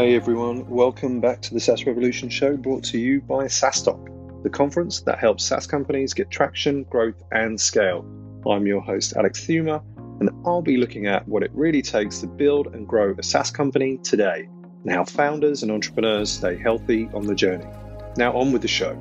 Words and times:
Hey 0.00 0.14
everyone, 0.16 0.66
welcome 0.66 1.20
back 1.20 1.42
to 1.42 1.52
the 1.52 1.60
SaaS 1.60 1.84
Revolution 1.84 2.30
show 2.30 2.56
brought 2.56 2.82
to 2.84 2.98
you 2.98 3.20
by 3.20 3.44
SaaStock, 3.44 4.42
the 4.42 4.48
conference 4.48 5.02
that 5.02 5.18
helps 5.18 5.44
SaaS 5.44 5.66
companies 5.66 6.14
get 6.14 6.30
traction, 6.30 6.84
growth, 6.84 7.22
and 7.32 7.60
scale. 7.60 8.06
I'm 8.46 8.66
your 8.66 8.80
host, 8.80 9.12
Alex 9.14 9.44
Theuma, 9.44 9.82
and 10.18 10.30
I'll 10.46 10.62
be 10.62 10.78
looking 10.78 11.06
at 11.06 11.28
what 11.28 11.42
it 11.42 11.50
really 11.52 11.82
takes 11.82 12.20
to 12.20 12.26
build 12.26 12.68
and 12.68 12.88
grow 12.88 13.14
a 13.18 13.22
SaaS 13.22 13.50
company 13.50 13.98
today 13.98 14.48
and 14.84 14.90
how 14.90 15.04
founders 15.04 15.62
and 15.62 15.70
entrepreneurs 15.70 16.30
stay 16.30 16.56
healthy 16.56 17.10
on 17.12 17.26
the 17.26 17.34
journey. 17.34 17.66
Now, 18.16 18.32
on 18.32 18.52
with 18.52 18.62
the 18.62 18.68
show. 18.68 18.98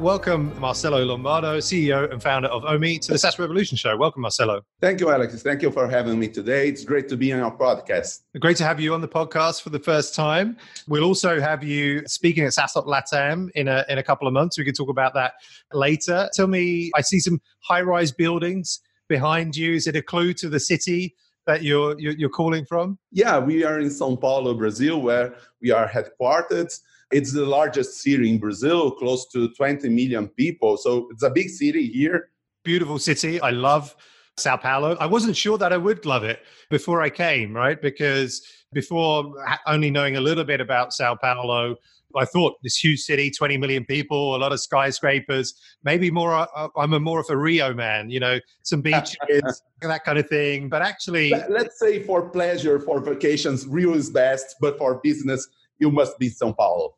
Welcome, 0.00 0.58
Marcelo 0.58 1.04
Lombardo, 1.04 1.58
CEO 1.58 2.10
and 2.10 2.22
founder 2.22 2.48
of 2.48 2.62
Omie, 2.62 3.02
to 3.02 3.12
the 3.12 3.18
SaaS 3.18 3.38
Revolution 3.38 3.76
Show. 3.76 3.94
Welcome, 3.98 4.22
Marcelo. 4.22 4.62
Thank 4.80 4.98
you, 4.98 5.10
Alex. 5.10 5.42
Thank 5.42 5.60
you 5.60 5.70
for 5.70 5.86
having 5.90 6.18
me 6.18 6.26
today. 6.26 6.68
It's 6.68 6.86
great 6.86 7.06
to 7.10 7.18
be 7.18 7.34
on 7.34 7.40
your 7.40 7.50
podcast. 7.50 8.20
Great 8.38 8.56
to 8.56 8.64
have 8.64 8.80
you 8.80 8.94
on 8.94 9.02
the 9.02 9.08
podcast 9.08 9.60
for 9.60 9.68
the 9.68 9.78
first 9.78 10.14
time. 10.14 10.56
We'll 10.88 11.04
also 11.04 11.38
have 11.38 11.62
you 11.62 12.02
speaking 12.06 12.44
at 12.44 12.52
SaaStock 12.52 12.86
Latam 12.86 13.50
in 13.54 13.68
a, 13.68 13.84
in 13.90 13.98
a 13.98 14.02
couple 14.02 14.26
of 14.26 14.32
months. 14.32 14.56
We 14.56 14.64
can 14.64 14.72
talk 14.72 14.88
about 14.88 15.12
that 15.12 15.34
later. 15.74 16.30
Tell 16.32 16.46
me, 16.46 16.90
I 16.96 17.02
see 17.02 17.20
some 17.20 17.38
high 17.58 17.82
rise 17.82 18.10
buildings 18.10 18.80
behind 19.06 19.54
you. 19.54 19.74
Is 19.74 19.86
it 19.86 19.96
a 19.96 20.02
clue 20.02 20.32
to 20.32 20.48
the 20.48 20.60
city 20.60 21.14
that 21.46 21.62
you're, 21.62 22.00
you're, 22.00 22.14
you're 22.14 22.30
calling 22.30 22.64
from? 22.64 22.98
Yeah, 23.12 23.38
we 23.38 23.64
are 23.64 23.78
in 23.78 23.90
Sao 23.90 24.16
Paulo, 24.16 24.54
Brazil, 24.54 25.02
where 25.02 25.34
we 25.60 25.70
are 25.72 25.86
headquartered. 25.86 26.74
It's 27.10 27.32
the 27.32 27.44
largest 27.44 28.00
city 28.02 28.30
in 28.30 28.38
Brazil, 28.38 28.90
close 28.92 29.26
to 29.28 29.48
20 29.54 29.88
million 29.88 30.28
people. 30.28 30.76
So 30.76 31.08
it's 31.10 31.22
a 31.22 31.30
big 31.30 31.50
city 31.50 31.86
here. 31.86 32.30
Beautiful 32.64 32.98
city. 32.98 33.40
I 33.40 33.50
love 33.50 33.96
Sao 34.36 34.56
Paulo. 34.56 34.96
I 35.00 35.06
wasn't 35.06 35.36
sure 35.36 35.58
that 35.58 35.72
I 35.72 35.76
would 35.76 36.06
love 36.06 36.24
it 36.24 36.40
before 36.70 37.02
I 37.02 37.10
came, 37.10 37.54
right? 37.54 37.80
Because 37.80 38.42
before 38.72 39.34
only 39.66 39.90
knowing 39.90 40.16
a 40.16 40.20
little 40.20 40.44
bit 40.44 40.60
about 40.60 40.92
Sao 40.92 41.16
Paulo, 41.16 41.76
I 42.16 42.24
thought 42.24 42.54
this 42.62 42.76
huge 42.76 43.00
city, 43.00 43.30
20 43.30 43.56
million 43.56 43.84
people, 43.84 44.34
a 44.34 44.38
lot 44.38 44.52
of 44.52 44.60
skyscrapers, 44.60 45.54
maybe 45.84 46.10
more, 46.10 46.34
uh, 46.34 46.46
uh, 46.56 46.68
I'm 46.76 46.92
a 46.92 47.00
more 47.00 47.20
of 47.20 47.26
a 47.30 47.36
Rio 47.36 47.72
man, 47.72 48.10
you 48.10 48.20
know, 48.20 48.38
some 48.62 48.80
beaches, 48.82 49.62
that 49.80 50.04
kind 50.04 50.18
of 50.18 50.28
thing. 50.28 50.68
But 50.68 50.82
actually, 50.82 51.32
let's 51.48 51.78
say 51.78 52.02
for 52.02 52.28
pleasure, 52.28 52.80
for 52.80 53.00
vacations, 53.00 53.66
Rio 53.66 53.94
is 53.94 54.10
best, 54.10 54.56
but 54.60 54.78
for 54.78 55.00
business, 55.02 55.48
you 55.78 55.90
must 55.90 56.18
be 56.18 56.28
Sao 56.28 56.52
Paulo. 56.52 56.96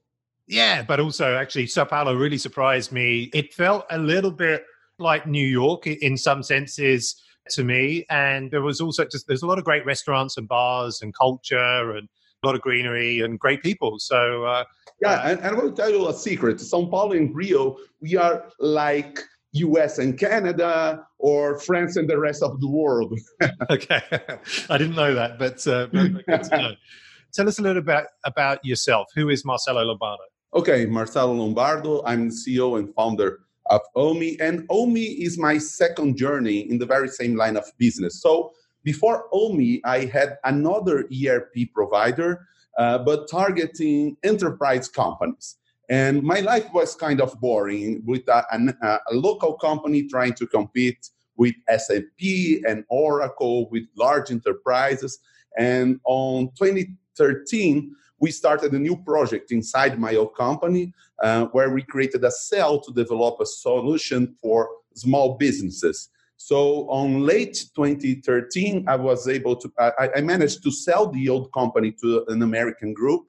Yeah, 0.53 0.83
but 0.83 1.01
also 1.01 1.35
actually, 1.37 1.67
Sao 1.67 1.87
Paulo 1.87 2.15
really 2.15 2.37
surprised 2.37 2.93
me. 2.93 3.31
It 3.33 3.55
felt 3.55 3.87
a 3.91 3.97
little 3.97 4.31
bit 4.31 4.65
like 4.99 5.27
New 5.27 5.47
York 5.47 5.87
in 5.87 6.19
some 6.19 6.43
senses 6.43 7.17
to 7.53 7.65
me, 7.65 8.05
and 8.11 8.51
there 8.51 8.61
was 8.61 8.79
also 8.79 9.07
just 9.07 9.27
there's 9.27 9.43
a 9.43 9.47
lot 9.47 9.57
of 9.57 9.65
great 9.65 9.87
restaurants 9.87 10.37
and 10.37 10.47
bars 10.47 11.01
and 11.01 11.15
culture 11.17 11.97
and 11.97 12.07
a 12.43 12.47
lot 12.47 12.55
of 12.55 12.61
greenery 12.61 13.21
and 13.21 13.39
great 13.39 13.63
people. 13.63 13.99
So 13.99 14.45
uh, 14.45 14.65
yeah, 15.01 15.13
uh, 15.13 15.31
and, 15.31 15.41
and 15.41 15.57
I 15.57 15.59
will 15.59 15.73
tell 15.73 15.89
you 15.89 16.07
a 16.11 16.13
secret: 16.13 16.61
Sao 16.61 16.85
Paulo 16.85 17.13
and 17.13 17.35
Rio, 17.35 17.79
we 18.03 18.17
are 18.17 18.45
like 18.61 19.21
US 19.53 19.97
and 19.97 20.19
Canada 20.19 21.07
or 21.19 21.59
France 21.61 21.97
and 21.97 22.11
the 22.11 22.19
rest 22.19 22.43
of 22.43 22.61
the 22.61 22.69
world. 22.69 23.19
okay, 23.71 24.03
I 24.69 24.77
didn't 24.77 24.97
know 24.97 25.15
that, 25.15 25.39
but, 25.39 25.67
uh, 25.67 25.87
but 25.87 26.27
good 26.27 26.43
to 26.51 26.59
know. 26.59 26.73
Tell 27.33 27.49
us 27.49 27.59
a 27.59 27.63
little 27.63 27.81
bit 27.81 28.05
about 28.27 28.63
yourself. 28.63 29.07
Who 29.15 29.31
is 29.31 29.43
Marcelo 29.47 29.83
Lombardo? 29.83 30.25
Okay, 30.55 30.85
Marcelo 30.85 31.33
Lombardo. 31.33 32.03
I'm 32.05 32.29
the 32.29 32.35
CEO 32.35 32.79
and 32.79 32.95
founder 32.95 33.41
of 33.71 33.81
Omie, 33.97 34.39
and 34.39 34.69
Omie 34.69 35.17
is 35.19 35.39
my 35.39 35.57
second 35.57 36.19
journey 36.19 36.71
in 36.71 36.77
the 36.77 36.85
very 36.85 37.09
same 37.09 37.37
line 37.37 37.57
of 37.57 37.65
business. 37.79 38.21
So 38.21 38.53
before 38.85 39.31
Omie, 39.33 39.81
I 39.87 40.05
had 40.05 40.37
another 40.45 41.09
ERP 41.09 41.73
provider, 41.75 42.47
uh, 42.77 42.99
but 42.99 43.31
targeting 43.31 44.19
enterprise 44.25 44.89
companies. 44.89 45.57
And 45.89 46.23
my 46.23 46.41
life 46.41 46.71
was 46.75 46.95
kind 46.95 47.23
of 47.23 47.41
boring 47.41 48.03
with 48.05 48.29
a, 48.29 48.45
a, 48.53 48.99
a 49.11 49.15
local 49.15 49.55
company 49.55 50.07
trying 50.07 50.35
to 50.35 50.47
compete 50.47 51.09
with 51.37 51.55
SAP 51.79 52.21
and 52.69 52.85
Oracle, 52.91 53.71
with 53.71 53.85
large 53.97 54.31
enterprises. 54.31 55.19
And 55.59 55.99
on 56.05 56.51
2013, 56.59 57.97
we 58.23 58.31
started 58.31 58.73
a 58.73 58.79
new 58.79 58.97
project 58.97 59.51
inside 59.51 59.99
my 59.99 60.15
own 60.15 60.29
company 60.29 60.95
uh, 61.25 61.47
where 61.47 61.71
we 61.71 61.83
created 61.83 62.23
a 62.25 62.31
cell 62.31 62.81
to 62.81 62.93
develop 62.93 63.41
a 63.41 63.47
solution 63.47 64.37
for 64.41 64.71
small 64.95 65.37
businesses. 65.37 66.09
So 66.37 66.89
on 66.89 67.27
late 67.27 67.67
2013, 67.75 68.85
I 68.89 68.95
was 68.95 69.29
able 69.29 69.57
to, 69.57 69.73
I, 69.77 70.09
I 70.17 70.21
managed 70.21 70.63
to 70.63 70.71
sell 70.71 71.09
the 71.09 71.29
old 71.29 71.53
company 71.53 71.91
to 72.01 72.25
an 72.29 72.43
American 72.43 72.95
group. 72.95 73.23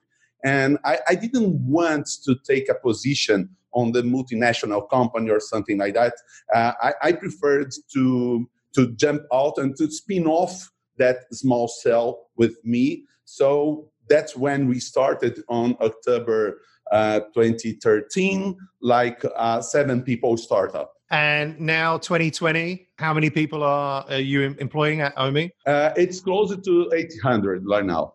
And 0.44 0.78
I, 0.84 1.00
I 1.08 1.14
didn't 1.16 1.52
want 1.66 2.06
to 2.24 2.36
take 2.46 2.68
a 2.68 2.74
position 2.74 3.50
on 3.72 3.90
the 3.90 4.02
multinational 4.02 4.88
company 4.88 5.28
or 5.28 5.40
something 5.40 5.78
like 5.78 5.94
that. 5.94 6.14
Uh, 6.54 6.72
I, 6.80 6.92
I, 7.02 7.12
preferred 7.12 7.72
to 7.94 8.48
to 8.74 8.92
jump 8.92 9.22
out 9.32 9.54
and 9.58 9.76
to 9.76 9.90
spin 9.90 10.26
off 10.26 10.70
that 10.98 11.24
small 11.32 11.66
cell 11.66 12.28
with 12.36 12.56
me. 12.64 13.04
So 13.24 13.88
that's 14.08 14.36
when 14.36 14.66
we 14.66 14.78
started 14.78 15.42
on 15.48 15.76
October 15.80 16.60
uh, 16.92 17.20
2013, 17.34 18.56
like 18.80 19.24
a 19.36 19.62
seven 19.62 20.02
people 20.02 20.36
startup. 20.36 20.92
And 21.10 21.58
now 21.60 21.98
2020, 21.98 22.88
how 22.98 23.14
many 23.14 23.30
people 23.30 23.62
are, 23.62 24.04
are 24.08 24.18
you 24.18 24.54
employing 24.58 25.00
at 25.00 25.14
Omie? 25.16 25.50
Uh, 25.66 25.90
it's 25.96 26.20
closer 26.20 26.56
to 26.56 26.90
800 26.94 27.64
right 27.66 27.84
now. 27.84 28.14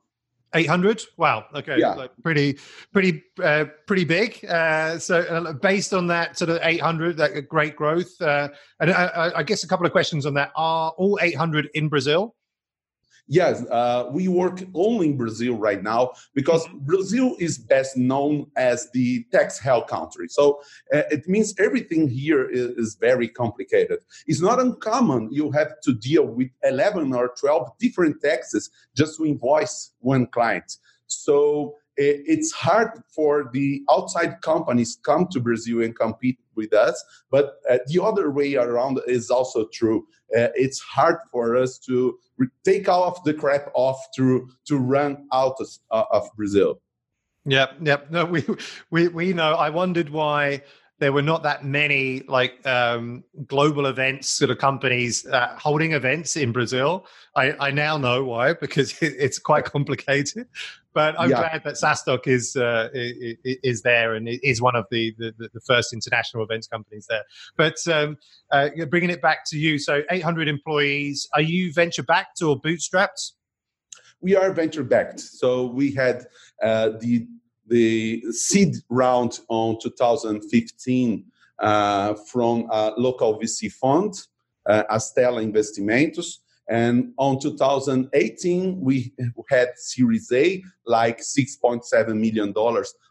800 0.55 1.03
wow 1.17 1.45
okay 1.53 1.77
yeah. 1.77 1.93
Like 1.93 2.11
pretty 2.23 2.57
pretty 2.91 3.23
uh, 3.43 3.65
pretty 3.85 4.03
big 4.03 4.43
uh, 4.45 4.97
so 4.97 5.19
uh, 5.19 5.53
based 5.53 5.93
on 5.93 6.07
that 6.07 6.39
sort 6.39 6.49
of 6.49 6.59
800 6.63 7.17
that 7.17 7.47
great 7.47 7.75
growth 7.75 8.19
uh, 8.19 8.49
and 8.79 8.91
I, 8.91 9.31
I, 9.35 9.43
guess 9.43 9.63
a 9.63 9.67
couple 9.67 9.85
of 9.85 9.91
questions 9.91 10.25
on 10.25 10.33
that 10.33 10.51
are 10.55 10.91
all 10.97 11.19
800 11.21 11.69
in 11.75 11.87
brazil 11.87 12.35
Yes, 13.31 13.63
uh, 13.69 14.09
we 14.11 14.27
work 14.27 14.63
only 14.73 15.09
in 15.09 15.17
Brazil 15.17 15.55
right 15.55 15.83
now 15.83 16.13
because 16.33 16.65
mm-hmm. 16.65 16.79
Brazil 16.79 17.35
is 17.39 17.59
best 17.59 17.95
known 17.95 18.47
as 18.57 18.89
the 18.91 19.23
tax 19.31 19.59
hell 19.59 19.83
country. 19.83 20.27
So 20.27 20.61
uh, 20.91 21.03
it 21.11 21.29
means 21.29 21.53
everything 21.59 22.09
here 22.09 22.49
is, 22.49 22.71
is, 22.71 22.97
very 22.99 23.27
complicated. 23.27 23.99
It's 24.25 24.41
not 24.41 24.59
uncommon 24.59 25.29
you 25.31 25.51
have 25.51 25.79
to 25.83 25.93
deal 25.93 26.25
with 26.25 26.49
11 26.63 27.13
or 27.13 27.31
12 27.39 27.69
different 27.77 28.19
taxes 28.19 28.71
just 28.97 29.17
to 29.17 29.25
invoice 29.25 29.91
one 29.99 30.25
client. 30.25 30.77
So 31.05 31.75
it's 32.01 32.51
hard 32.53 32.91
for 33.13 33.49
the 33.51 33.83
outside 33.91 34.41
companies 34.41 34.97
come 35.03 35.27
to 35.27 35.39
Brazil 35.39 35.83
and 35.83 35.93
compete 35.95 36.39
with 36.59 36.73
us. 36.73 36.97
But 37.31 37.45
uh, 37.69 37.79
the 37.87 38.03
other 38.03 38.29
way 38.29 38.55
around 38.55 38.99
is 39.07 39.29
also 39.29 39.67
true. 39.73 40.05
Uh, 40.37 40.49
it's 40.55 40.79
hard 40.79 41.17
for 41.31 41.55
us 41.55 41.79
to 41.87 42.17
take 42.63 42.87
off 42.87 43.23
the 43.23 43.33
crap 43.33 43.65
off 43.73 43.99
to 44.17 44.47
to 44.67 44.77
run 44.77 45.27
out 45.33 45.55
of, 45.59 45.69
uh, 45.89 46.03
of 46.11 46.23
Brazil. 46.37 46.81
Yep, 47.45 47.69
yep. 47.81 48.11
No, 48.11 48.25
we 48.25 48.43
we 48.91 49.07
we 49.07 49.33
know. 49.33 49.53
I 49.53 49.69
wondered 49.69 50.09
why 50.09 50.61
there 50.99 51.13
were 51.13 51.21
not 51.21 51.43
that 51.43 51.63
many 51.63 52.21
like 52.27 52.65
um, 52.67 53.23
global 53.47 53.85
events 53.85 54.29
sort 54.29 54.51
of 54.51 54.57
companies 54.57 55.25
uh, 55.25 55.55
holding 55.57 55.93
events 55.93 56.35
in 56.35 56.51
Brazil. 56.51 57.05
I, 57.35 57.53
I 57.59 57.71
now 57.71 57.97
know 57.97 58.23
why 58.23 58.53
because 58.53 58.91
it, 59.01 59.15
it's 59.17 59.39
quite 59.39 59.65
complicated. 59.65 60.47
But 60.99 61.17
I'm 61.17 61.29
yeah. 61.29 61.47
glad 61.47 61.63
that 61.63 61.75
SaaStock 61.75 62.27
is 62.27 62.57
uh, 62.57 62.89
is 62.93 63.83
there 63.83 64.15
and 64.15 64.27
is 64.27 64.61
one 64.61 64.75
of 64.75 64.85
the, 64.91 65.15
the, 65.17 65.33
the 65.53 65.61
first 65.61 65.93
international 65.93 66.43
events 66.43 66.67
companies 66.67 67.07
there. 67.09 67.23
But 67.55 67.77
um, 67.87 68.17
uh, 68.51 68.67
bringing 68.89 69.09
it 69.09 69.21
back 69.21 69.45
to 69.45 69.57
you, 69.57 69.79
so 69.79 70.01
800 70.11 70.49
employees. 70.49 71.25
Are 71.33 71.41
you 71.41 71.71
venture 71.71 72.03
backed 72.03 72.41
or 72.41 72.59
bootstrapped? 72.59 73.31
We 74.19 74.35
are 74.35 74.51
venture 74.51 74.83
backed. 74.83 75.21
So 75.21 75.67
we 75.67 75.93
had 75.93 76.25
uh, 76.61 76.89
the 76.99 77.27
the 77.67 78.21
seed 78.33 78.75
round 78.89 79.39
on 79.47 79.77
2015 79.81 81.25
uh, 81.59 82.13
from 82.29 82.67
a 82.69 82.91
local 82.97 83.39
VC 83.39 83.71
fund, 83.71 84.15
uh, 84.65 84.83
Astella 84.91 85.49
Investimentos. 85.49 86.39
And 86.69 87.13
on 87.17 87.39
2018, 87.39 88.79
we 88.79 89.11
had 89.49 89.69
Series 89.75 90.31
A, 90.31 90.63
like 90.85 91.19
$6.7 91.19 92.07
million, 92.15 92.53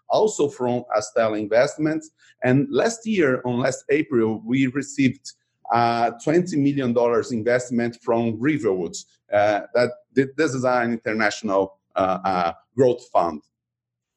also 0.09 0.49
from 0.49 0.85
Astella 0.97 1.39
Investments. 1.39 2.11
And 2.45 2.69
last 2.71 3.05
year, 3.05 3.43
on 3.45 3.59
last 3.59 3.85
April, 3.91 4.41
we 4.47 4.69
received 4.69 5.33
uh, 5.73 6.13
$20 6.25 6.57
million 6.57 6.97
investment 7.33 7.99
from 8.03 8.39
Riverwoods. 8.39 9.05
Uh, 9.33 9.63
that 9.75 9.91
this 10.15 10.55
is 10.55 10.65
an 10.65 10.93
international 10.93 11.79
uh, 11.95 12.19
uh 12.25 12.53
growth 12.75 13.07
fund. 13.13 13.43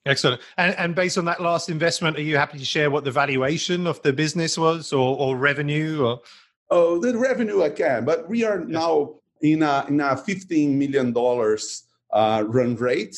Excellent. 0.06 0.42
And, 0.58 0.76
and 0.78 0.96
based 0.96 1.18
on 1.18 1.26
that 1.26 1.42
last 1.42 1.70
investment, 1.70 2.18
are 2.18 2.22
you 2.22 2.38
happy 2.38 2.58
to 2.58 2.66
share 2.66 2.90
what 2.90 3.04
the 3.04 3.12
valuation 3.12 3.86
of 3.86 4.02
the 4.02 4.14
business 4.14 4.58
was 4.58 4.94
or, 4.94 5.18
or 5.18 5.36
revenue? 5.36 6.06
Or? 6.06 6.22
Oh, 6.70 7.00
the 7.00 7.18
revenue 7.18 7.62
I 7.64 7.70
can, 7.70 8.06
but 8.06 8.30
we 8.30 8.44
are 8.46 8.60
now 8.62 9.16
in 9.42 9.64
a 9.64 9.86
in 9.88 10.00
a 10.00 10.16
15 10.16 10.78
million 10.78 11.12
dollars 11.12 11.84
uh, 12.14 12.44
run 12.48 12.76
rate, 12.76 13.18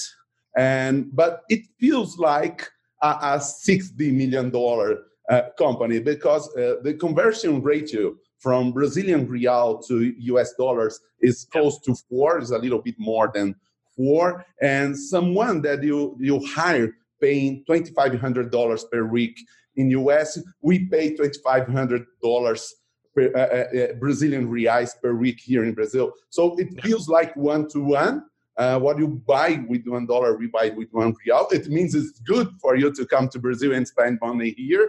and 0.57 1.13
but 1.15 1.41
it 1.49 1.61
feels 1.79 2.17
like 2.17 2.69
a, 3.01 3.17
a 3.21 3.41
60 3.41 4.11
million 4.11 4.49
dollar 4.49 4.99
uh, 5.29 5.43
company 5.57 5.99
because 5.99 6.47
uh, 6.55 6.75
the 6.83 6.93
conversion 6.93 7.61
ratio 7.61 8.15
from 8.39 8.71
Brazilian 8.71 9.27
real 9.27 9.77
to 9.87 10.13
US 10.19 10.53
dollars 10.55 10.99
is 11.21 11.45
close 11.45 11.79
to 11.81 11.95
four, 12.09 12.39
is 12.39 12.51
a 12.51 12.57
little 12.57 12.81
bit 12.81 12.95
more 12.97 13.31
than 13.33 13.55
four, 13.95 14.45
and 14.61 14.97
someone 14.97 15.61
that 15.61 15.83
you 15.83 16.17
you 16.19 16.39
hire 16.45 16.95
paying 17.21 17.63
twenty 17.65 17.91
five 17.93 18.19
hundred 18.19 18.51
dollars 18.51 18.83
per 18.91 19.05
week 19.05 19.39
in 19.75 19.89
US, 19.91 20.39
we 20.61 20.85
pay 20.87 21.15
twenty 21.15 21.39
five 21.43 21.67
hundred 21.67 22.05
dollars 22.21 22.73
per, 23.13 23.31
uh, 23.35 23.39
uh, 23.39 23.83
uh, 23.83 23.93
Brazilian 23.93 24.47
reais 24.47 24.99
per 25.01 25.13
week 25.13 25.39
here 25.39 25.63
in 25.63 25.73
Brazil. 25.73 26.13
So 26.29 26.55
it 26.57 26.81
feels 26.81 27.07
like 27.07 27.35
one 27.35 27.67
to 27.69 27.79
one. 27.79 28.25
Uh, 28.55 28.79
what 28.79 28.99
you 28.99 29.07
buy 29.07 29.63
with 29.67 29.83
one 29.87 30.05
dollar, 30.05 30.37
we 30.37 30.47
buy 30.47 30.69
with 30.69 30.89
one 30.91 31.15
real. 31.25 31.47
It 31.51 31.69
means 31.69 31.95
it's 31.95 32.19
good 32.19 32.49
for 32.61 32.75
you 32.75 32.93
to 32.93 33.05
come 33.05 33.27
to 33.29 33.39
Brazil 33.39 33.73
and 33.73 33.87
spend 33.87 34.19
money 34.21 34.53
here. 34.55 34.87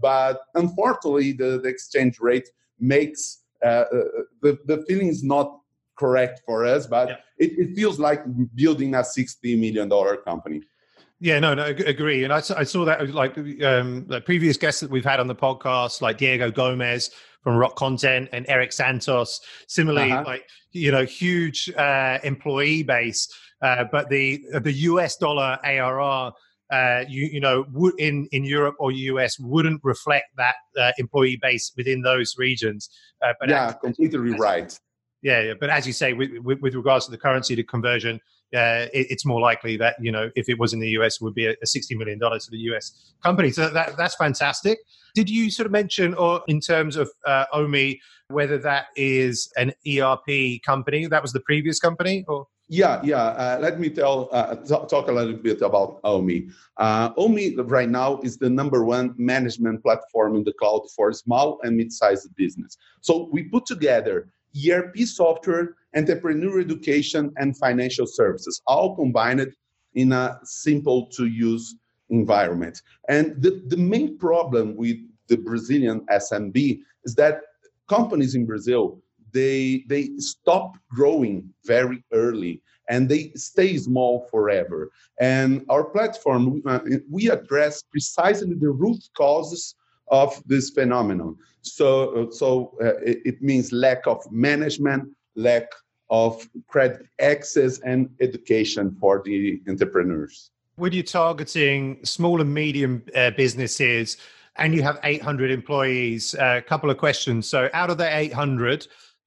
But 0.00 0.40
unfortunately, 0.54 1.32
the, 1.32 1.60
the 1.62 1.68
exchange 1.68 2.18
rate 2.18 2.48
makes 2.80 3.42
the, 3.62 4.58
the 4.66 4.84
feeling 4.88 5.06
is 5.08 5.22
not 5.22 5.60
correct 5.96 6.42
for 6.44 6.66
us, 6.66 6.86
but 6.86 7.08
yeah. 7.08 7.16
it, 7.38 7.52
it 7.56 7.74
feels 7.76 7.98
like 8.00 8.24
building 8.54 8.94
a 8.94 8.98
$60 8.98 9.58
million 9.58 9.88
company. 10.24 10.62
Yeah, 11.24 11.38
no, 11.38 11.54
no, 11.54 11.64
agree. 11.64 12.24
And 12.24 12.34
I, 12.34 12.42
I 12.54 12.64
saw 12.64 12.84
that 12.84 13.08
like 13.14 13.38
um, 13.38 14.04
the 14.08 14.20
previous 14.26 14.58
guests 14.58 14.82
that 14.82 14.90
we've 14.90 15.06
had 15.06 15.20
on 15.20 15.26
the 15.26 15.34
podcast, 15.34 16.02
like 16.02 16.18
Diego 16.18 16.50
Gomes 16.50 17.12
from 17.42 17.56
Rock 17.56 17.76
Content 17.76 18.28
and 18.34 18.44
Eric 18.46 18.74
Santos. 18.74 19.40
Similarly, 19.66 20.12
uh-huh. 20.12 20.24
like 20.26 20.46
you 20.72 20.92
know, 20.92 21.06
huge 21.06 21.70
uh, 21.78 22.18
employee 22.24 22.82
base, 22.82 23.26
uh, 23.62 23.84
but 23.90 24.10
the 24.10 24.44
the 24.60 24.72
US 24.72 25.16
dollar 25.16 25.58
ARR. 25.64 26.32
Uh, 26.70 27.04
you, 27.08 27.26
you 27.26 27.40
know, 27.40 27.66
would 27.72 27.92
in, 27.98 28.26
in 28.32 28.42
Europe 28.42 28.74
or 28.78 28.90
US 28.90 29.38
wouldn't 29.38 29.80
reflect 29.84 30.26
that 30.36 30.56
uh, 30.78 30.92
employee 30.98 31.38
base 31.40 31.72
within 31.76 32.02
those 32.02 32.34
regions. 32.36 32.88
Uh, 33.22 33.32
but 33.38 33.48
yeah, 33.48 33.72
completely 33.72 34.18
right. 34.18 34.76
Yeah, 35.22 35.40
yeah, 35.40 35.54
but 35.58 35.70
as 35.70 35.86
you 35.86 35.92
say, 35.92 36.12
with, 36.14 36.30
with, 36.42 36.60
with 36.60 36.74
regards 36.74 37.04
to 37.04 37.10
the 37.10 37.18
currency 37.18 37.54
to 37.54 37.62
conversion, 37.62 38.20
uh, 38.54 38.86
it, 38.92 39.06
it's 39.10 39.24
more 39.24 39.40
likely 39.40 39.76
that 39.76 39.96
you 40.00 40.12
know 40.12 40.30
if 40.36 40.48
it 40.48 40.58
was 40.58 40.72
in 40.72 40.80
the 40.80 40.90
US, 40.90 41.16
it 41.16 41.22
would 41.22 41.34
be 41.34 41.46
a, 41.46 41.54
a 41.62 41.66
sixty 41.66 41.94
million 41.96 42.18
dollars 42.18 42.44
to 42.46 42.50
the 42.50 42.58
US 42.70 43.14
company. 43.22 43.50
So 43.50 43.68
that 43.68 43.96
that's 43.96 44.14
fantastic. 44.16 44.78
Did 45.14 45.30
you 45.30 45.50
sort 45.50 45.66
of 45.66 45.72
mention, 45.72 46.14
or 46.14 46.42
in 46.48 46.60
terms 46.60 46.96
of 46.96 47.10
uh, 47.24 47.44
Omie, 47.54 47.98
whether 48.28 48.58
that 48.58 48.86
is 48.96 49.52
an 49.56 49.72
ERP 49.86 50.60
company? 50.64 51.06
That 51.06 51.22
was 51.22 51.32
the 51.32 51.40
previous 51.40 51.78
company, 51.78 52.24
or 52.26 52.46
yeah, 52.68 53.00
yeah. 53.04 53.22
Uh, 53.22 53.58
let 53.60 53.78
me 53.78 53.90
tell 53.90 54.30
uh, 54.32 54.54
talk, 54.56 54.88
talk, 54.88 55.08
a 55.08 55.12
little 55.12 55.36
bit 55.36 55.60
about 55.60 56.02
Omie. 56.02 56.50
Uh, 56.78 57.12
Omie 57.14 57.54
right 57.70 57.88
now 57.88 58.20
is 58.22 58.38
the 58.38 58.48
number 58.48 58.84
one 58.84 59.14
management 59.18 59.82
platform 59.82 60.34
in 60.34 60.44
the 60.44 60.52
cloud 60.54 60.82
for 60.96 61.12
small 61.12 61.60
and 61.62 61.76
mid-sized 61.76 62.34
business. 62.36 62.78
So 63.02 63.28
we 63.30 63.44
put 63.44 63.66
together 63.66 64.30
ERP 64.68 64.98
software, 65.00 65.76
entrepreneur 65.96 66.60
education, 66.60 67.32
and 67.36 67.56
financial 67.56 68.06
services, 68.06 68.60
all 68.66 68.94
combined 68.94 69.52
in 69.94 70.12
a 70.12 70.38
simple 70.44 71.06
to 71.06 71.26
use 71.26 71.76
environment. 72.10 72.82
And 73.08 73.40
the, 73.40 73.62
the 73.66 73.76
main 73.76 74.18
problem 74.18 74.76
with 74.76 74.96
the 75.28 75.36
Brazilian 75.36 76.00
SMB 76.10 76.80
is 77.04 77.14
that 77.14 77.40
companies 77.88 78.34
in 78.34 78.46
Brazil 78.46 79.00
they 79.32 79.84
they 79.88 80.10
stop 80.18 80.76
growing 80.88 81.52
very 81.64 82.02
early 82.12 82.62
and 82.88 83.08
they 83.08 83.32
stay 83.34 83.76
small 83.76 84.28
forever. 84.30 84.90
And 85.20 85.64
our 85.68 85.84
platform 85.84 86.62
uh, 86.66 86.80
we 87.10 87.30
address 87.30 87.82
precisely 87.82 88.54
the 88.54 88.70
root 88.70 89.02
causes 89.16 89.74
of 90.08 90.42
this 90.46 90.70
phenomenon. 90.70 91.36
So, 91.62 92.28
so 92.30 92.76
uh, 92.82 92.96
it, 92.98 93.18
it, 93.24 93.42
means 93.42 93.72
lack 93.72 94.06
of 94.06 94.20
management, 94.30 95.08
lack 95.34 95.66
of 96.10 96.46
credit 96.68 97.06
access, 97.20 97.78
and 97.80 98.10
education 98.20 98.96
for 99.00 99.22
the 99.24 99.60
entrepreneurs. 99.68 100.50
When 100.76 100.92
you're 100.92 101.02
targeting 101.02 102.04
small 102.04 102.40
and 102.40 102.52
medium 102.52 103.02
uh, 103.16 103.30
businesses, 103.30 104.18
and 104.56 104.74
you 104.74 104.82
have 104.82 104.98
800 105.02 105.50
employees, 105.50 106.34
a 106.34 106.44
uh, 106.44 106.60
couple 106.60 106.90
of 106.90 106.98
questions. 106.98 107.48
So, 107.48 107.68
out 107.72 107.90
of 107.90 107.98
the 107.98 108.16
800, 108.16 108.86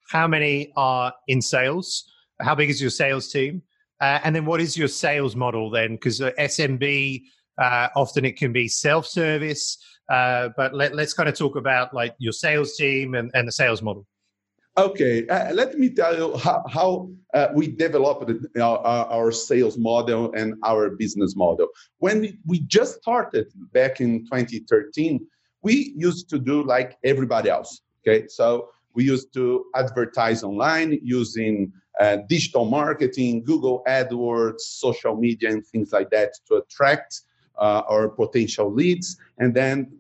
how 0.10 0.28
many 0.28 0.72
are 0.78 1.14
in 1.28 1.42
sales? 1.42 2.12
How 2.40 2.56
big 2.56 2.70
is 2.70 2.80
your 2.80 2.92
sales 2.92 3.30
team? 3.30 3.62
Uh, 4.00 4.20
and 4.24 4.36
then, 4.36 4.46
what 4.46 4.62
is 4.62 4.78
your 4.78 4.88
sales 4.88 5.36
model 5.36 5.70
then? 5.70 5.94
Because 5.94 6.22
uh, 6.22 6.32
SMB 6.40 7.24
uh, 7.58 7.88
often 7.96 8.24
it 8.26 8.38
can 8.38 8.54
be 8.54 8.68
self-service 8.68 9.78
uh, 10.10 10.50
but 10.56 10.74
let, 10.74 10.94
us 10.94 11.14
kind 11.14 11.30
of 11.30 11.38
talk 11.38 11.56
about 11.56 11.94
like 11.94 12.16
your 12.18 12.34
sales 12.34 12.76
team 12.76 13.16
and, 13.16 13.32
and 13.34 13.48
the 13.48 13.52
sales 13.52 13.82
model. 13.82 14.06
Okay, 14.78 15.28
uh, 15.28 15.52
let 15.54 15.80
me 15.80 15.90
tell 15.90 16.16
you 16.16 16.38
how, 16.38 16.64
how 16.70 17.10
uh, 17.34 17.48
we 17.54 17.68
developed 17.68 18.32
our, 18.62 18.78
our, 18.78 19.32
sales 19.32 19.76
model 19.76 20.32
and 20.34 20.54
our 20.64 20.92
business 20.92 21.36
model. 21.36 21.68
When 21.98 22.22
we, 22.22 22.38
we 22.46 22.60
just 22.60 23.02
started 23.02 23.48
back 23.74 24.02
in 24.02 24.26
2013, 24.26 25.26
we 25.64 25.94
used 25.96 26.30
to 26.30 26.38
do 26.38 26.64
like 26.64 26.96
everybody 27.04 27.50
else. 27.50 27.82
Okay, 28.08 28.28
so 28.28 28.70
we 28.94 29.04
used 29.04 29.34
to 29.34 29.66
advertise 29.76 30.44
online 30.44 31.00
using 31.04 31.74
uh, 32.00 32.18
digital 32.30 32.66
marketing, 32.66 33.44
Google 33.44 33.84
AdWords, 33.88 34.60
social 34.60 35.16
media, 35.16 35.50
and 35.50 35.66
things 35.66 35.92
like 35.92 36.12
that 36.12 36.34
to 36.48 36.56
attract 36.58 37.22
uh, 37.58 37.84
our 37.90 38.10
potential 38.10 38.72
leads, 38.72 39.18
and 39.38 39.54
then 39.54 39.92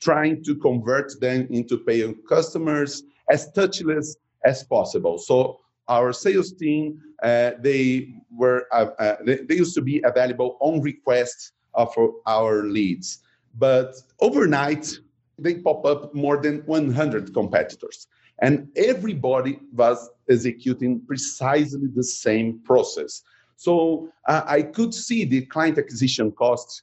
trying 0.00 0.42
to 0.44 0.54
convert 0.54 1.18
them 1.20 1.46
into 1.50 1.78
paying 1.78 2.14
customers 2.28 3.02
as 3.30 3.50
touchless 3.52 4.16
as 4.44 4.62
possible. 4.64 5.18
So 5.18 5.60
our 5.88 6.12
sales 6.12 6.52
team, 6.52 7.00
uh, 7.22 7.52
they 7.60 8.14
were 8.30 8.66
uh, 8.72 8.90
uh, 8.98 9.16
they, 9.24 9.54
used 9.54 9.74
to 9.74 9.82
be 9.82 10.02
available 10.04 10.56
on 10.60 10.80
request 10.80 11.52
for 11.94 12.14
our 12.26 12.64
leads, 12.64 13.18
but 13.58 13.94
overnight 14.20 14.98
they 15.38 15.56
pop 15.56 15.84
up 15.84 16.14
more 16.14 16.38
than 16.38 16.62
100 16.66 17.34
competitors, 17.34 18.06
and 18.40 18.68
everybody 18.76 19.58
was 19.74 20.10
executing 20.30 21.00
precisely 21.06 21.88
the 21.94 22.02
same 22.02 22.60
process. 22.64 23.22
So 23.56 24.10
uh, 24.26 24.42
I 24.46 24.62
could 24.62 24.92
see 24.92 25.24
the 25.24 25.42
client 25.46 25.78
acquisition 25.78 26.30
costs 26.32 26.82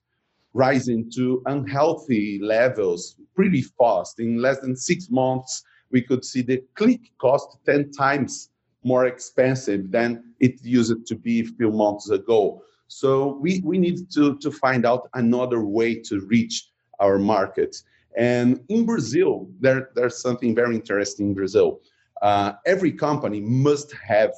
rising 0.53 1.11
to 1.15 1.41
unhealthy 1.47 2.39
levels 2.41 3.15
pretty 3.35 3.61
fast. 3.61 4.19
In 4.19 4.37
less 4.37 4.59
than 4.59 4.75
six 4.75 5.09
months, 5.09 5.63
we 5.91 6.01
could 6.01 6.23
see 6.23 6.41
the 6.41 6.63
click 6.75 7.01
cost 7.19 7.57
10 7.65 7.91
times 7.91 8.49
more 8.83 9.05
expensive 9.05 9.91
than 9.91 10.23
it 10.39 10.63
used 10.63 11.05
to 11.07 11.15
be 11.15 11.41
a 11.41 11.45
few 11.45 11.71
months 11.71 12.09
ago. 12.09 12.63
So 12.87 13.37
we, 13.41 13.61
we 13.63 13.77
need 13.77 14.11
to, 14.11 14.37
to 14.37 14.51
find 14.51 14.85
out 14.85 15.09
another 15.13 15.63
way 15.63 15.95
to 16.01 16.19
reach 16.21 16.69
our 16.99 17.17
market. 17.17 17.75
And 18.15 18.59
in 18.69 18.85
Brazil, 18.85 19.47
there, 19.59 19.89
there's 19.95 20.21
something 20.21 20.53
very 20.53 20.75
interesting 20.75 21.29
in 21.29 21.33
Brazil. 21.33 21.79
Uh, 22.21 22.53
every 22.65 22.91
company 22.91 23.41
must 23.41 23.93
have 23.93 24.33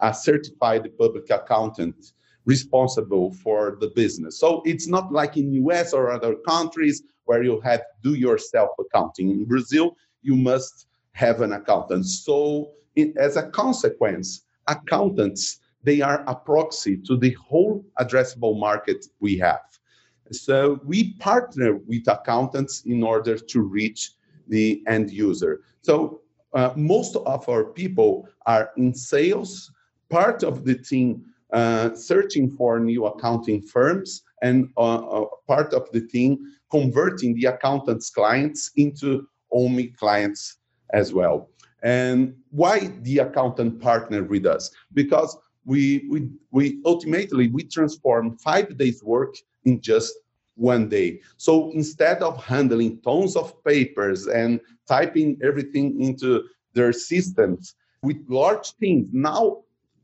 a 0.00 0.14
certified 0.14 0.88
public 0.98 1.28
accountant 1.30 2.12
responsible 2.44 3.32
for 3.34 3.76
the 3.80 3.88
business. 3.88 4.38
So 4.38 4.62
it's 4.64 4.86
not 4.86 5.12
like 5.12 5.36
in 5.36 5.52
US 5.64 5.92
or 5.92 6.10
other 6.10 6.36
countries 6.48 7.02
where 7.24 7.42
you 7.42 7.60
have 7.60 7.82
do 8.02 8.14
yourself 8.14 8.70
accounting. 8.78 9.30
In 9.30 9.44
Brazil, 9.44 9.96
you 10.22 10.36
must 10.36 10.86
have 11.12 11.42
an 11.42 11.52
accountant. 11.52 12.06
So 12.06 12.72
it, 12.96 13.16
as 13.16 13.36
a 13.36 13.50
consequence, 13.50 14.42
accountants 14.66 15.60
they 15.82 16.00
are 16.00 16.24
a 16.26 16.34
proxy 16.34 16.96
to 16.98 17.16
the 17.16 17.32
whole 17.32 17.84
addressable 17.98 18.58
market 18.58 19.06
we 19.20 19.38
have. 19.38 19.62
So 20.32 20.80
we 20.84 21.14
partner 21.14 21.76
with 21.76 22.06
accountants 22.06 22.82
in 22.82 23.02
order 23.02 23.38
to 23.38 23.60
reach 23.62 24.12
the 24.48 24.82
end 24.86 25.10
user. 25.10 25.62
So 25.82 26.20
uh, 26.52 26.72
most 26.76 27.16
of 27.16 27.48
our 27.48 27.64
people 27.64 28.28
are 28.46 28.70
in 28.76 28.94
sales. 28.94 29.72
Part 30.08 30.42
of 30.42 30.64
the 30.64 30.74
team 30.74 31.24
uh, 31.52 31.94
searching 31.94 32.50
for 32.50 32.78
new 32.80 33.06
accounting 33.06 33.62
firms 33.62 34.22
and 34.42 34.68
uh, 34.76 34.96
uh, 34.96 35.26
part 35.46 35.72
of 35.74 35.90
the 35.92 36.00
team 36.00 36.38
converting 36.70 37.34
the 37.34 37.46
accountants 37.46 38.10
clients 38.10 38.70
into 38.76 39.26
Omie 39.52 39.96
clients 39.96 40.58
as 40.92 41.12
well. 41.12 41.48
And 41.82 42.34
why 42.50 42.92
the 43.02 43.18
accountant 43.18 43.80
partner 43.80 44.22
with 44.22 44.46
us? 44.46 44.70
Because 44.92 45.36
we, 45.64 46.06
we, 46.10 46.28
we 46.50 46.80
ultimately 46.84 47.48
we 47.48 47.64
transform 47.64 48.36
five 48.38 48.76
days 48.76 49.02
work 49.02 49.34
in 49.64 49.80
just 49.80 50.12
one 50.56 50.88
day. 50.88 51.20
So 51.36 51.70
instead 51.72 52.22
of 52.22 52.42
handling 52.42 53.00
tons 53.00 53.34
of 53.36 53.62
papers 53.64 54.26
and 54.26 54.60
typing 54.86 55.38
everything 55.42 56.00
into 56.02 56.44
their 56.74 56.92
systems, 56.92 57.74
with 58.02 58.24
large 58.28 58.76
teams. 58.76 59.08
Now, 59.12 59.62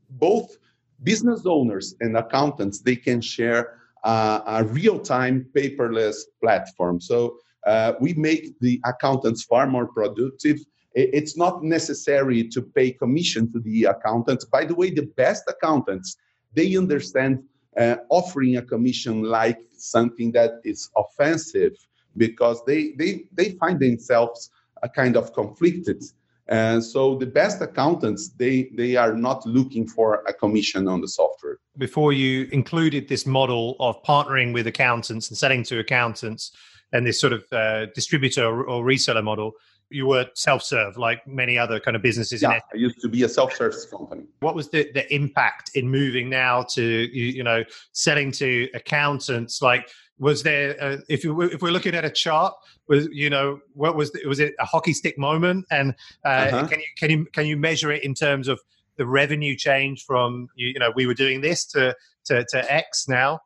both 0.09 0.57
business 1.03 1.43
owners 1.45 1.95
and 2.01 2.17
accountants 2.17 2.79
they 2.79 2.95
can 2.95 3.21
share 3.21 3.79
uh, 4.03 4.41
a 4.47 4.63
real-time 4.63 5.45
paperless 5.55 6.17
platform. 6.41 7.01
So 7.01 7.37
uh, 7.65 7.93
we 7.99 8.13
make 8.13 8.57
the 8.59 8.79
accountants 8.85 9.43
far 9.43 9.67
more 9.67 9.87
productive. 9.87 10.59
It's 10.93 11.37
not 11.37 11.63
necessary 11.63 12.47
to 12.49 12.61
pay 12.61 12.91
commission 12.91 13.51
to 13.51 13.59
the 13.59 13.85
accountants. 13.85 14.45
By 14.45 14.65
the 14.65 14.73
way, 14.73 14.89
the 14.89 15.07
best 15.17 15.43
accountants 15.47 16.17
they 16.53 16.75
understand 16.75 17.43
uh, 17.77 17.97
offering 18.09 18.57
a 18.57 18.61
commission 18.61 19.21
like 19.21 19.59
something 19.77 20.31
that 20.31 20.61
is 20.63 20.89
offensive 20.95 21.73
because 22.15 22.63
they 22.65 22.93
they 22.97 23.25
they 23.33 23.51
find 23.51 23.79
themselves 23.79 24.49
a 24.81 24.89
kind 24.89 25.15
of 25.15 25.33
conflicted 25.33 26.03
and 26.49 26.83
so 26.83 27.15
the 27.15 27.25
best 27.25 27.61
accountants 27.61 28.29
they 28.29 28.69
they 28.75 28.95
are 28.95 29.13
not 29.13 29.45
looking 29.45 29.87
for 29.87 30.23
a 30.27 30.33
commission 30.33 30.87
on 30.87 31.01
the 31.01 31.07
software. 31.07 31.57
Before 31.77 32.13
you 32.13 32.47
included 32.51 33.07
this 33.07 33.25
model 33.25 33.75
of 33.79 34.01
partnering 34.03 34.53
with 34.53 34.67
accountants 34.67 35.29
and 35.29 35.37
selling 35.37 35.63
to 35.63 35.79
accountants 35.79 36.51
and 36.93 37.05
this 37.05 37.19
sort 37.19 37.33
of 37.33 37.43
uh, 37.51 37.87
distributor 37.87 38.45
or, 38.45 38.63
or 38.63 38.83
reseller 38.83 39.23
model 39.23 39.53
you 39.89 40.05
were 40.05 40.25
self-serve 40.33 40.97
like 40.97 41.25
many 41.27 41.57
other 41.57 41.79
kind 41.79 41.95
of 41.95 42.01
businesses 42.01 42.41
yeah, 42.41 42.59
i 42.73 42.75
used 42.75 42.99
to 42.99 43.07
be 43.07 43.23
a 43.23 43.29
self-service 43.29 43.85
company. 43.85 44.23
What 44.39 44.55
was 44.55 44.69
the, 44.69 44.91
the 44.93 45.13
impact 45.13 45.71
in 45.75 45.89
moving 45.89 46.29
now 46.29 46.63
to 46.71 46.83
you, 46.83 47.25
you 47.25 47.43
know 47.43 47.63
selling 47.93 48.31
to 48.33 48.69
accountants? 48.73 49.61
Like 49.61 49.89
was 50.19 50.43
there 50.43 50.75
uh, 50.81 50.97
if 51.09 51.23
you 51.23 51.41
if 51.41 51.61
we're 51.61 51.71
looking 51.71 51.95
at 51.95 52.05
a 52.05 52.09
chart 52.09 52.53
was 52.87 53.07
you 53.11 53.29
know 53.29 53.59
what 53.73 53.95
was 53.95 54.11
the, 54.11 54.25
was 54.27 54.39
it 54.39 54.55
a 54.59 54.65
hockey 54.65 54.93
stick 54.93 55.17
moment 55.17 55.65
and 55.71 55.93
uh, 56.25 56.27
uh-huh. 56.27 56.67
can 56.67 56.79
you 56.79 56.85
can 56.97 57.09
you 57.11 57.25
can 57.33 57.45
you 57.45 57.57
measure 57.57 57.91
it 57.91 58.03
in 58.03 58.13
terms 58.13 58.47
of 58.47 58.59
the 58.97 59.05
revenue 59.05 59.55
change 59.55 60.03
from 60.05 60.47
you, 60.55 60.69
you 60.69 60.79
know 60.79 60.91
we 60.95 61.05
were 61.05 61.13
doing 61.13 61.41
this 61.41 61.65
to 61.65 61.95
to, 62.25 62.45
to 62.49 62.73
x 62.73 63.07
now 63.07 63.39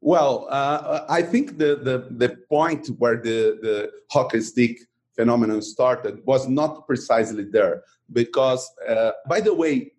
well 0.00 0.46
uh, 0.50 1.04
i 1.08 1.22
think 1.22 1.58
the, 1.58 1.76
the 1.76 2.06
the 2.16 2.36
point 2.48 2.88
where 2.98 3.16
the 3.16 3.58
the 3.62 3.90
hockey 4.10 4.40
stick 4.40 4.78
phenomenon 5.14 5.62
started 5.62 6.24
was 6.26 6.46
not 6.48 6.86
precisely 6.86 7.44
there 7.44 7.82
because 8.12 8.70
uh, 8.86 9.12
by 9.26 9.40
the 9.40 9.54
way 9.54 9.90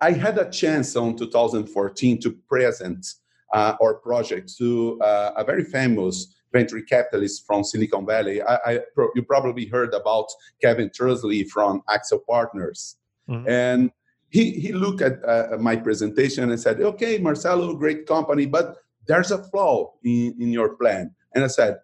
i 0.00 0.10
had 0.10 0.36
a 0.36 0.50
chance 0.50 0.96
on 0.96 1.16
2014 1.16 2.20
to 2.20 2.30
present 2.48 3.06
uh, 3.52 3.74
our 3.82 3.94
project 3.94 4.56
to 4.58 5.00
uh, 5.00 5.32
a 5.36 5.44
very 5.44 5.64
famous 5.64 6.34
venture 6.52 6.80
capitalist 6.80 7.46
from 7.46 7.64
Silicon 7.64 8.06
Valley. 8.06 8.42
I, 8.42 8.56
I 8.66 8.80
you 9.14 9.22
probably 9.22 9.66
heard 9.66 9.92
about 9.94 10.26
Kevin 10.62 10.90
Efrusy 10.90 11.48
from 11.48 11.82
Accel 11.88 12.20
Partners. 12.26 12.96
Mm-hmm. 13.28 13.48
And 13.48 13.90
he, 14.30 14.52
he 14.52 14.72
looked 14.72 15.02
at 15.02 15.24
uh, 15.24 15.56
my 15.58 15.76
presentation 15.76 16.50
and 16.50 16.60
said, 16.60 16.80
okay, 16.80 17.18
Marcelo, 17.18 17.74
great 17.74 18.06
company, 18.06 18.46
but 18.46 18.76
there's 19.06 19.30
a 19.30 19.42
flaw 19.42 19.92
in, 20.04 20.34
in 20.40 20.50
your 20.52 20.76
plan. 20.76 21.14
And 21.34 21.44
I 21.44 21.48
said, 21.48 21.78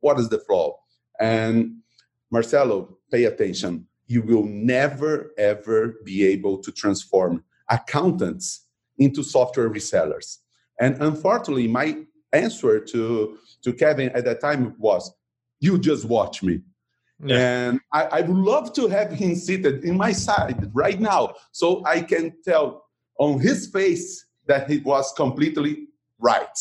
what 0.00 0.18
is 0.18 0.28
the 0.28 0.38
flaw? 0.38 0.76
And 1.20 1.78
Marcelo, 2.30 2.96
pay 3.10 3.24
attention. 3.24 3.86
You 4.06 4.22
will 4.22 4.44
never, 4.44 5.32
ever 5.38 5.96
be 6.04 6.26
able 6.26 6.58
to 6.58 6.72
transform 6.72 7.44
accountants 7.68 8.66
into 8.98 9.22
software 9.22 9.70
resellers. 9.70 10.38
And 10.80 11.00
unfortunately, 11.00 11.68
my 11.68 11.98
answer 12.32 12.80
to, 12.80 13.38
to 13.62 13.72
Kevin 13.72 14.08
at 14.10 14.24
that 14.24 14.40
time 14.40 14.74
was, 14.78 15.12
You 15.60 15.78
just 15.78 16.06
watch 16.06 16.42
me. 16.42 16.62
Yeah. 17.22 17.36
And 17.36 17.80
I, 17.92 18.04
I, 18.04 18.20
would 18.22 18.36
love 18.36 18.72
to 18.74 18.88
have 18.88 19.12
him 19.12 19.34
seated 19.34 19.84
in 19.84 19.94
my 19.98 20.10
side 20.10 20.70
right 20.72 20.98
now 20.98 21.34
so 21.52 21.84
I 21.84 22.00
can 22.00 22.32
tell 22.42 22.86
on 23.18 23.38
his 23.38 23.66
face 23.66 24.24
that 24.46 24.70
he 24.70 24.78
was 24.78 25.12
completely 25.12 25.88
right. 26.18 26.58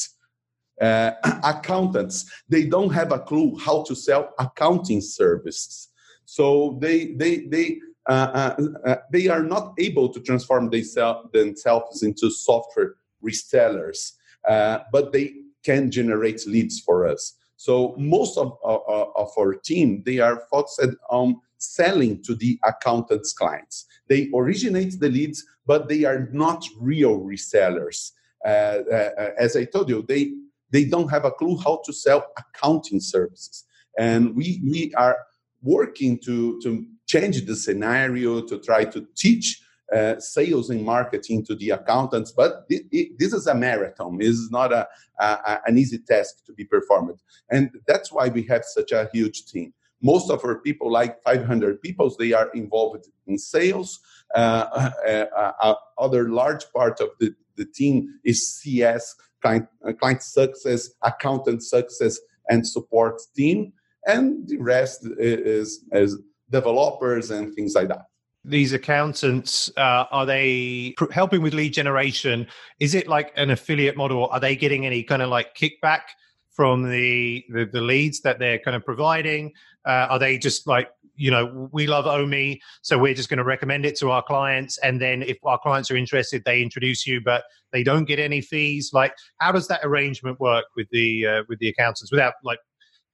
Uh, 0.81 1.11
accountants, 1.45 2.29
they 2.49 2.65
don't 2.65 2.93
have 2.93 3.13
a 3.13 3.19
clue 3.19 3.57
how 3.57 3.83
to 3.83 3.95
sell 3.95 4.33
accounting 4.37 4.99
services. 4.99 5.87
So 6.25 6.77
they, 6.81 7.13
they, 7.13 7.45
they, 7.45 7.79
uh, 8.09 8.55
uh, 8.57 8.61
uh 8.85 8.95
they 9.13 9.29
are 9.29 9.43
not 9.43 9.75
able 9.79 10.09
to 10.09 10.19
transform 10.19 10.69
themselves 10.69 12.03
into 12.03 12.29
software 12.29 12.95
resellers, 13.23 14.13
uh, 14.47 14.79
but 14.91 15.11
they 15.11 15.33
can 15.63 15.91
generate 15.91 16.45
leads 16.47 16.79
for 16.79 17.07
us. 17.07 17.35
So 17.57 17.93
most 17.97 18.37
of, 18.37 18.57
of, 18.63 18.81
of 19.15 19.29
our 19.37 19.53
team, 19.53 20.01
they 20.05 20.19
are 20.19 20.43
focused 20.49 20.95
on 21.09 21.41
selling 21.57 22.23
to 22.23 22.35
the 22.35 22.57
accountants 22.65 23.33
clients. 23.33 23.85
They 24.07 24.29
originate 24.33 24.99
the 24.99 25.09
leads, 25.09 25.45
but 25.65 25.89
they 25.89 26.05
are 26.05 26.29
not 26.31 26.65
real 26.79 27.19
resellers. 27.19 28.11
Uh, 28.45 28.49
uh, 28.91 29.31
as 29.37 29.57
I 29.57 29.65
told 29.65 29.89
you, 29.89 30.05
they 30.07 30.33
they 30.71 30.85
don't 30.85 31.09
have 31.09 31.25
a 31.25 31.31
clue 31.31 31.57
how 31.57 31.81
to 31.85 31.91
sell 31.91 32.25
accounting 32.37 33.01
services, 33.01 33.65
and 33.97 34.35
we 34.35 34.61
we 34.63 34.93
are 34.95 35.17
working 35.61 36.17
to 36.19 36.59
to 36.61 36.85
change 37.07 37.45
the 37.45 37.55
scenario 37.55 38.41
to 38.41 38.59
try 38.59 38.85
to 38.85 39.05
teach 39.15 39.61
uh, 39.95 40.19
sales 40.19 40.69
and 40.69 40.83
marketing 40.83 41.45
to 41.45 41.55
the 41.55 41.71
accountants, 41.71 42.31
but 42.31 42.65
it, 42.69 43.17
this 43.17 43.33
is 43.33 43.47
a 43.47 43.55
marathon. 43.55 44.17
This 44.17 44.35
is 44.35 44.51
not 44.51 44.71
a, 44.71 44.87
a, 45.19 45.59
an 45.65 45.77
easy 45.77 45.99
task 45.99 46.45
to 46.45 46.53
be 46.53 46.65
performed. 46.65 47.19
And 47.49 47.71
that's 47.87 48.11
why 48.11 48.27
we 48.27 48.43
have 48.43 48.63
such 48.65 48.91
a 48.91 49.09
huge 49.13 49.45
team. 49.45 49.73
Most 50.01 50.29
of 50.29 50.43
our 50.45 50.59
people, 50.59 50.91
like 50.91 51.21
500 51.23 51.81
people, 51.81 52.13
they 52.17 52.33
are 52.33 52.49
involved 52.53 53.07
in 53.27 53.37
sales. 53.37 53.99
Uh, 54.33 54.91
uh, 55.07 55.25
uh, 55.35 55.51
uh 55.61 55.75
other 55.97 56.29
large 56.29 56.71
part 56.71 57.01
of 57.01 57.09
the, 57.19 57.33
the 57.57 57.65
team 57.65 58.19
is 58.23 58.59
CS, 58.59 59.15
client, 59.41 59.67
uh, 59.85 59.91
client 59.93 60.21
success, 60.21 60.91
accountant 61.03 61.63
success, 61.63 62.19
and 62.47 62.65
support 62.65 63.21
team. 63.35 63.73
And 64.05 64.47
the 64.47 64.57
rest 64.57 65.05
is, 65.17 65.83
is 65.91 66.19
developers 66.49 67.31
and 67.31 67.53
things 67.53 67.75
like 67.75 67.89
that 67.89 68.05
these 68.45 68.73
accountants 68.73 69.69
uh, 69.77 70.05
are 70.11 70.25
they 70.25 70.93
pr- 70.97 71.11
helping 71.11 71.41
with 71.41 71.53
lead 71.53 71.73
generation? 71.73 72.47
Is 72.79 72.95
it 72.95 73.07
like 73.07 73.31
an 73.35 73.51
affiliate 73.51 73.97
model 73.97 74.27
are 74.27 74.39
they 74.39 74.55
getting 74.55 74.85
any 74.85 75.03
kind 75.03 75.21
of 75.21 75.29
like 75.29 75.55
kickback 75.55 76.01
from 76.51 76.89
the 76.89 77.43
the, 77.49 77.65
the 77.65 77.81
leads 77.81 78.21
that 78.21 78.39
they're 78.39 78.59
kind 78.59 78.75
of 78.75 78.85
providing? 78.85 79.51
Uh, 79.85 80.07
are 80.09 80.19
they 80.19 80.37
just 80.37 80.67
like 80.67 80.89
you 81.15 81.29
know 81.29 81.69
we 81.73 81.85
love 81.85 82.05
Omie 82.05 82.59
so 82.81 82.97
we're 82.97 83.13
just 83.13 83.29
going 83.29 83.39
to 83.39 83.43
recommend 83.43 83.85
it 83.85 83.97
to 83.97 84.09
our 84.09 84.23
clients 84.23 84.77
and 84.79 85.01
then 85.01 85.21
if 85.21 85.37
our 85.43 85.59
clients 85.59 85.91
are 85.91 85.97
interested 85.97 86.41
they 86.45 86.61
introduce 86.61 87.05
you 87.05 87.19
but 87.19 87.43
they 87.71 87.83
don't 87.83 88.05
get 88.05 88.19
any 88.19 88.41
fees? 88.41 88.91
Like 88.93 89.13
how 89.39 89.51
does 89.51 89.67
that 89.67 89.81
arrangement 89.83 90.39
work 90.39 90.65
with 90.75 90.87
the 90.91 91.27
uh, 91.27 91.43
with 91.49 91.59
the 91.59 91.67
accountants 91.67 92.11
without 92.11 92.33
like 92.43 92.59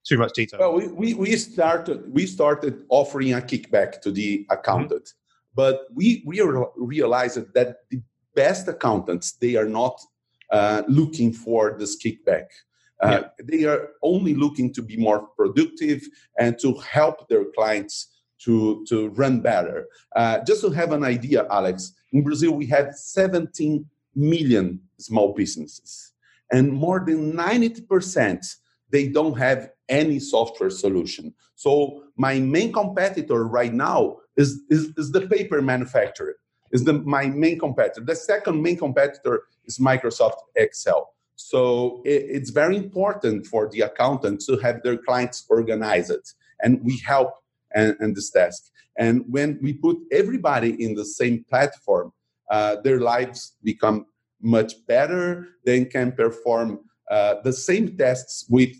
too 0.05 0.17
much 0.17 0.33
detail? 0.33 0.59
Well, 0.59 0.73
we, 0.73 0.87
we, 0.87 1.13
we 1.13 1.35
started 1.35 2.13
we 2.13 2.25
started 2.25 2.83
offering 2.89 3.33
a 3.33 3.41
kickback 3.41 4.01
to 4.01 4.11
the 4.11 4.45
accountant, 4.49 5.03
mm-hmm. 5.03 5.55
but 5.55 5.87
we 5.93 6.23
we 6.25 6.41
realized 6.75 7.53
that 7.53 7.77
the 7.89 8.01
best 8.35 8.67
accountants 8.67 9.33
they 9.33 9.55
are 9.55 9.67
not 9.67 9.99
uh, 10.51 10.83
looking 10.87 11.33
for 11.33 11.75
this 11.77 11.97
kickback. 12.01 12.47
Uh, 13.01 13.23
yeah. 13.23 13.43
They 13.43 13.63
are 13.65 13.89
only 14.01 14.35
looking 14.35 14.73
to 14.73 14.81
be 14.81 14.95
more 14.95 15.27
productive 15.35 16.07
and 16.39 16.57
to 16.59 16.75
help 16.75 17.27
their 17.27 17.45
clients 17.55 18.15
to 18.43 18.85
to 18.89 19.09
run 19.09 19.41
better. 19.41 19.87
Uh, 20.15 20.39
just 20.45 20.61
to 20.61 20.69
have 20.69 20.91
an 20.91 21.03
idea, 21.03 21.47
Alex, 21.49 21.93
in 22.13 22.23
Brazil 22.23 22.51
we 22.51 22.67
have 22.67 22.93
17 22.93 23.85
million 24.15 24.79
small 24.97 25.33
businesses, 25.33 26.13
and 26.51 26.71
more 26.71 27.03
than 27.05 27.35
90 27.35 27.81
percent 27.81 28.45
they 28.91 29.07
don't 29.07 29.37
have 29.37 29.69
any 29.89 30.19
software 30.19 30.69
solution. 30.69 31.33
So 31.55 32.03
my 32.17 32.39
main 32.39 32.71
competitor 32.71 33.45
right 33.45 33.73
now 33.73 34.17
is, 34.37 34.61
is, 34.69 34.91
is 34.97 35.11
the 35.11 35.27
paper 35.27 35.61
manufacturer, 35.61 36.35
is 36.71 36.83
the, 36.83 36.93
my 36.93 37.27
main 37.27 37.59
competitor. 37.59 38.01
The 38.05 38.15
second 38.15 38.61
main 38.61 38.77
competitor 38.77 39.43
is 39.65 39.77
Microsoft 39.77 40.37
Excel. 40.55 41.13
So 41.35 42.01
it, 42.05 42.25
it's 42.29 42.49
very 42.49 42.77
important 42.77 43.45
for 43.47 43.69
the 43.69 43.81
accountants 43.81 44.45
to 44.47 44.57
have 44.57 44.81
their 44.83 44.97
clients 44.97 45.45
organized, 45.49 46.35
and 46.61 46.79
we 46.83 47.01
help 47.05 47.33
in, 47.75 47.95
in 47.99 48.13
this 48.13 48.29
task. 48.31 48.71
And 48.97 49.25
when 49.29 49.59
we 49.61 49.73
put 49.73 49.97
everybody 50.11 50.81
in 50.81 50.95
the 50.95 51.05
same 51.05 51.43
platform, 51.49 52.13
uh, 52.49 52.77
their 52.83 52.99
lives 52.99 53.57
become 53.63 54.05
much 54.41 54.73
better. 54.87 55.49
They 55.65 55.83
can 55.85 56.11
perform 56.13 56.79
uh, 57.09 57.35
the 57.43 57.53
same 57.53 57.97
tests 57.97 58.45
with 58.49 58.75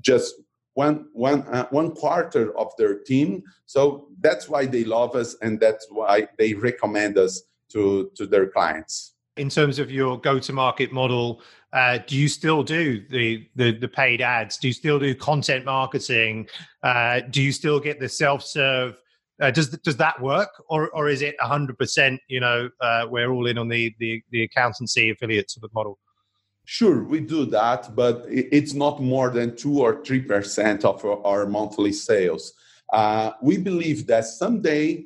just 0.00 0.34
one 0.74 1.08
one 1.12 1.42
uh, 1.48 1.66
one 1.70 1.90
quarter 1.92 2.56
of 2.56 2.68
their 2.78 2.98
team. 3.00 3.42
So 3.66 4.08
that's 4.20 4.48
why 4.48 4.66
they 4.66 4.84
love 4.84 5.14
us, 5.16 5.36
and 5.42 5.60
that's 5.60 5.86
why 5.90 6.28
they 6.38 6.54
recommend 6.54 7.18
us 7.18 7.42
to 7.72 8.10
to 8.16 8.26
their 8.26 8.48
clients. 8.48 9.14
In 9.36 9.48
terms 9.48 9.78
of 9.78 9.90
your 9.90 10.20
go-to-market 10.20 10.92
model, 10.92 11.40
uh, 11.72 11.98
do 12.06 12.16
you 12.16 12.28
still 12.28 12.62
do 12.62 13.02
the, 13.08 13.48
the, 13.56 13.70
the 13.72 13.88
paid 13.88 14.20
ads? 14.20 14.58
Do 14.58 14.66
you 14.66 14.74
still 14.74 14.98
do 14.98 15.14
content 15.14 15.64
marketing? 15.64 16.48
Uh, 16.82 17.20
do 17.30 17.40
you 17.40 17.52
still 17.52 17.80
get 17.80 18.00
the 18.00 18.08
self-serve 18.08 18.96
Uh, 19.40 19.50
does 19.50 19.70
does 19.70 19.96
that 19.96 20.20
work, 20.20 20.50
or 20.68 20.90
or 20.90 21.08
is 21.08 21.22
it 21.22 21.34
hundred 21.40 21.78
percent? 21.78 22.20
You 22.28 22.40
know, 22.40 22.68
uh, 22.80 23.06
we're 23.08 23.30
all 23.30 23.46
in 23.46 23.56
on 23.56 23.68
the 23.68 23.94
the 23.98 24.22
the 24.30 24.42
accountancy 24.42 25.10
affiliate 25.10 25.50
sort 25.50 25.64
of 25.64 25.72
model. 25.72 25.98
Sure, 26.72 27.02
we 27.02 27.18
do 27.18 27.46
that, 27.46 27.96
but 27.96 28.24
it's 28.28 28.74
not 28.74 29.02
more 29.02 29.28
than 29.28 29.56
two 29.56 29.80
or 29.80 30.04
three 30.04 30.20
percent 30.20 30.84
of 30.84 31.04
our 31.04 31.44
monthly 31.44 31.90
sales. 31.90 32.52
Uh, 32.92 33.32
we 33.42 33.56
believe 33.58 34.06
that 34.06 34.24
someday 34.24 35.04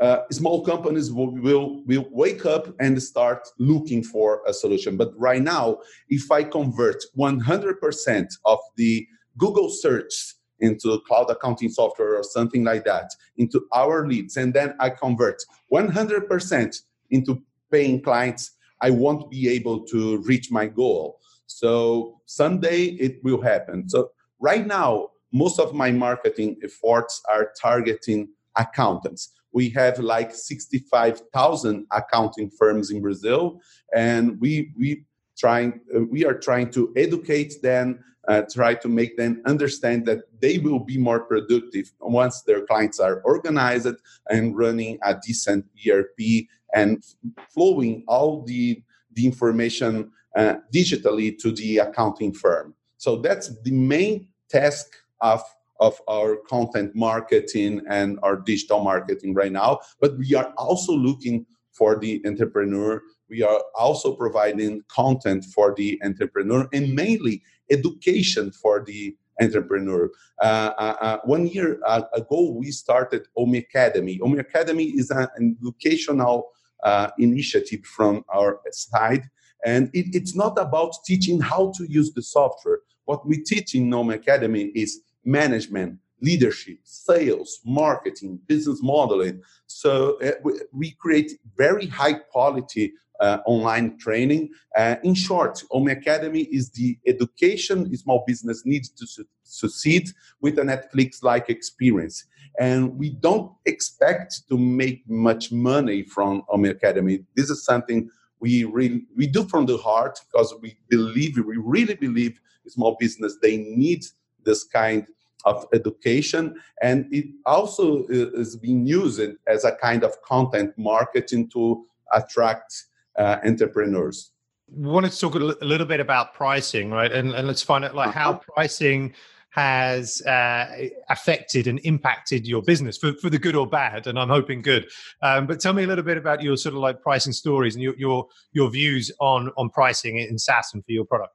uh, 0.00 0.20
small 0.32 0.64
companies 0.64 1.12
will, 1.12 1.30
will, 1.42 1.84
will 1.84 2.08
wake 2.10 2.46
up 2.46 2.74
and 2.80 3.02
start 3.02 3.46
looking 3.58 4.02
for 4.02 4.40
a 4.46 4.54
solution. 4.54 4.96
But 4.96 5.12
right 5.14 5.42
now, 5.42 5.80
if 6.08 6.32
I 6.32 6.42
convert 6.42 7.04
100% 7.18 8.26
of 8.46 8.58
the 8.76 9.06
Google 9.36 9.68
search 9.68 10.36
into 10.60 10.98
cloud 11.06 11.28
accounting 11.28 11.68
software 11.68 12.16
or 12.16 12.22
something 12.22 12.64
like 12.64 12.86
that 12.86 13.10
into 13.36 13.66
our 13.74 14.08
leads, 14.08 14.38
and 14.38 14.54
then 14.54 14.74
I 14.80 14.88
convert 14.88 15.44
100% 15.70 16.82
into 17.10 17.42
paying 17.70 18.00
clients, 18.00 18.52
I 18.80 18.90
won't 18.90 19.30
be 19.30 19.48
able 19.48 19.84
to 19.86 20.18
reach 20.18 20.50
my 20.50 20.66
goal. 20.66 21.20
So 21.46 22.20
someday 22.26 22.84
it 22.84 23.22
will 23.24 23.40
happen. 23.40 23.88
So 23.88 24.10
right 24.40 24.66
now, 24.66 25.08
most 25.32 25.58
of 25.60 25.74
my 25.74 25.90
marketing 25.90 26.56
efforts 26.62 27.20
are 27.28 27.52
targeting 27.60 28.28
accountants 28.56 29.32
we 29.52 29.70
have 29.70 29.98
like 29.98 30.34
65,000 30.34 31.86
accounting 31.92 32.50
firms 32.50 32.90
in 32.90 33.00
Brazil, 33.00 33.60
and 33.94 34.38
we 34.40 34.72
we 34.76 35.04
trying 35.38 35.80
uh, 35.94 36.02
we 36.10 36.24
are 36.24 36.34
trying 36.34 36.70
to 36.72 36.92
educate 36.96 37.54
them, 37.62 37.98
uh, 38.28 38.42
try 38.52 38.74
to 38.74 38.88
make 38.88 39.16
them 39.16 39.42
understand 39.46 40.06
that 40.06 40.20
they 40.40 40.58
will 40.58 40.80
be 40.80 40.98
more 40.98 41.20
productive 41.20 41.90
once 42.00 42.42
their 42.42 42.66
clients 42.66 43.00
are 43.00 43.20
organized 43.22 43.96
and 44.28 44.56
running 44.56 44.98
a 45.02 45.14
decent 45.26 45.64
ERP 45.86 46.46
and 46.74 47.02
flowing 47.50 48.04
all 48.08 48.42
the 48.44 48.82
the 49.12 49.26
information 49.26 50.10
uh, 50.36 50.54
digitally 50.72 51.36
to 51.38 51.50
the 51.50 51.78
accounting 51.78 52.32
firm. 52.32 52.74
So 52.98 53.16
that's 53.16 53.50
the 53.62 53.72
main 53.72 54.28
task 54.48 54.86
of 55.20 55.42
of 55.80 56.00
our 56.08 56.36
content 56.48 56.94
marketing 56.94 57.82
and 57.88 58.18
our 58.22 58.36
digital 58.36 58.80
marketing 58.82 59.34
right 59.34 59.52
now. 59.52 59.78
But 60.00 60.18
we 60.18 60.34
are 60.34 60.52
also 60.56 60.92
looking 60.92 61.46
for 61.72 61.96
the 61.98 62.20
entrepreneur. 62.26 63.00
We 63.30 63.42
are 63.42 63.62
also 63.76 64.14
providing 64.16 64.82
content 64.88 65.44
for 65.44 65.74
the 65.76 66.00
entrepreneur 66.04 66.68
and 66.72 66.94
mainly 66.94 67.42
education 67.70 68.50
for 68.50 68.84
the 68.84 69.16
entrepreneur. 69.40 70.10
Uh, 70.42 70.72
uh, 70.78 70.96
uh 71.00 71.18
one 71.24 71.46
year 71.46 71.78
uh, 71.86 72.02
ago, 72.12 72.50
we 72.50 72.72
started 72.72 73.28
Omie 73.38 73.58
Academy. 73.58 74.18
Omie 74.18 74.40
Academy 74.40 74.86
is 74.86 75.10
an 75.10 75.28
educational 75.62 76.50
uh, 76.84 77.10
initiative 77.18 77.84
from 77.84 78.24
our 78.32 78.60
side. 78.70 79.28
And 79.64 79.90
it, 79.92 80.06
it's 80.14 80.36
not 80.36 80.58
about 80.58 80.94
teaching 81.04 81.40
how 81.40 81.72
to 81.76 81.90
use 81.90 82.12
the 82.12 82.22
software. 82.22 82.80
What 83.04 83.26
we 83.26 83.42
teach 83.42 83.74
in 83.74 83.90
Omie 83.90 84.14
Academy 84.14 84.70
is 84.74 85.00
management, 85.24 85.98
leadership, 86.20 86.78
sales, 86.84 87.60
marketing, 87.64 88.40
business 88.46 88.80
modeling. 88.82 89.42
So 89.66 90.18
uh, 90.20 90.32
we, 90.42 90.52
we, 90.72 90.90
create 90.92 91.32
very 91.56 91.86
high 91.86 92.14
quality 92.14 92.92
uh, 93.20 93.38
online 93.46 93.98
training. 93.98 94.50
Uh, 94.76 94.96
in 95.02 95.14
short, 95.14 95.62
Omie 95.72 95.92
Academy 95.92 96.42
is 96.42 96.70
the 96.70 96.98
education 97.06 97.94
small 97.96 98.24
business 98.26 98.64
needs 98.64 98.88
to 98.90 99.06
su- 99.06 99.24
succeed 99.42 100.10
with 100.40 100.58
a 100.58 100.62
Netflix-like 100.62 101.48
experience. 101.48 102.24
And 102.58 102.98
we 102.98 103.10
don't 103.10 103.52
expect 103.66 104.48
to 104.48 104.58
make 104.58 105.08
much 105.08 105.52
money 105.52 106.02
from 106.02 106.42
Omie 106.50 106.70
Academy. 106.70 107.20
This 107.36 107.50
is 107.50 107.64
something 107.64 108.10
we 108.40 108.64
really 108.64 109.02
we 109.16 109.26
do 109.26 109.44
from 109.44 109.66
the 109.66 109.76
heart 109.76 110.20
because 110.30 110.54
we 110.60 110.76
believe 110.88 111.36
we 111.36 111.56
really 111.56 111.94
believe 111.94 112.40
small 112.66 112.96
business 113.00 113.38
they 113.40 113.56
need 113.56 114.04
this 114.44 114.64
kind 114.64 115.06
of 115.44 115.66
education 115.72 116.54
and 116.82 117.06
it 117.12 117.26
also 117.46 118.04
is 118.08 118.56
being 118.56 118.86
used 118.86 119.20
as 119.46 119.64
a 119.64 119.72
kind 119.72 120.04
of 120.04 120.20
content 120.22 120.72
marketing 120.76 121.48
to 121.48 121.84
attract 122.12 122.84
uh, 123.16 123.38
entrepreneurs 123.44 124.32
we 124.70 124.88
wanted 124.88 125.10
to 125.10 125.18
talk 125.18 125.34
a 125.34 125.38
little 125.38 125.86
bit 125.86 126.00
about 126.00 126.34
pricing 126.34 126.90
right 126.90 127.12
and, 127.12 127.32
and 127.32 127.46
let's 127.46 127.62
find 127.62 127.84
out 127.84 127.94
like 127.94 128.12
how 128.12 128.32
uh-huh. 128.32 128.40
pricing 128.54 129.14
has 129.58 130.22
uh, 130.22 130.88
affected 131.08 131.66
and 131.66 131.80
impacted 131.82 132.46
your 132.46 132.62
business 132.62 132.96
for, 132.96 133.12
for 133.14 133.28
the 133.28 133.38
good 133.38 133.56
or 133.56 133.66
bad 133.66 134.06
and 134.06 134.16
i'm 134.16 134.28
hoping 134.28 134.62
good. 134.62 134.86
Um, 135.20 135.48
but 135.48 135.58
tell 135.58 135.72
me 135.72 135.82
a 135.82 135.86
little 135.86 136.04
bit 136.04 136.16
about 136.16 136.40
your 136.42 136.56
sort 136.56 136.74
of 136.76 136.80
like 136.80 137.02
pricing 137.02 137.32
stories 137.32 137.74
and 137.74 137.82
your 137.82 137.96
your, 137.96 138.26
your 138.52 138.70
views 138.70 139.10
on 139.18 139.50
on 139.56 139.68
pricing 139.70 140.18
in 140.18 140.38
saas 140.38 140.70
and 140.74 140.84
for 140.84 140.92
your 140.92 141.04
product. 141.04 141.34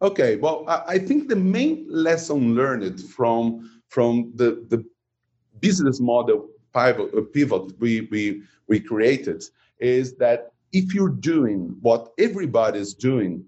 Okay, 0.00 0.36
well, 0.36 0.64
I 0.94 0.98
think 0.98 1.28
the 1.28 1.36
main 1.58 1.86
lesson 1.90 2.54
learned 2.54 2.98
from 3.16 3.42
from 3.88 4.32
the 4.40 4.50
the 4.72 4.80
business 5.60 6.00
model 6.00 6.48
pivot, 6.72 7.10
uh, 7.14 7.22
pivot 7.34 7.78
we, 7.78 8.08
we 8.12 8.42
we 8.68 8.80
created 8.80 9.42
is 9.80 10.16
that 10.16 10.52
if 10.72 10.94
you're 10.94 11.16
doing 11.32 11.76
what 11.82 12.12
everybody's 12.18 12.94
doing, 12.94 13.44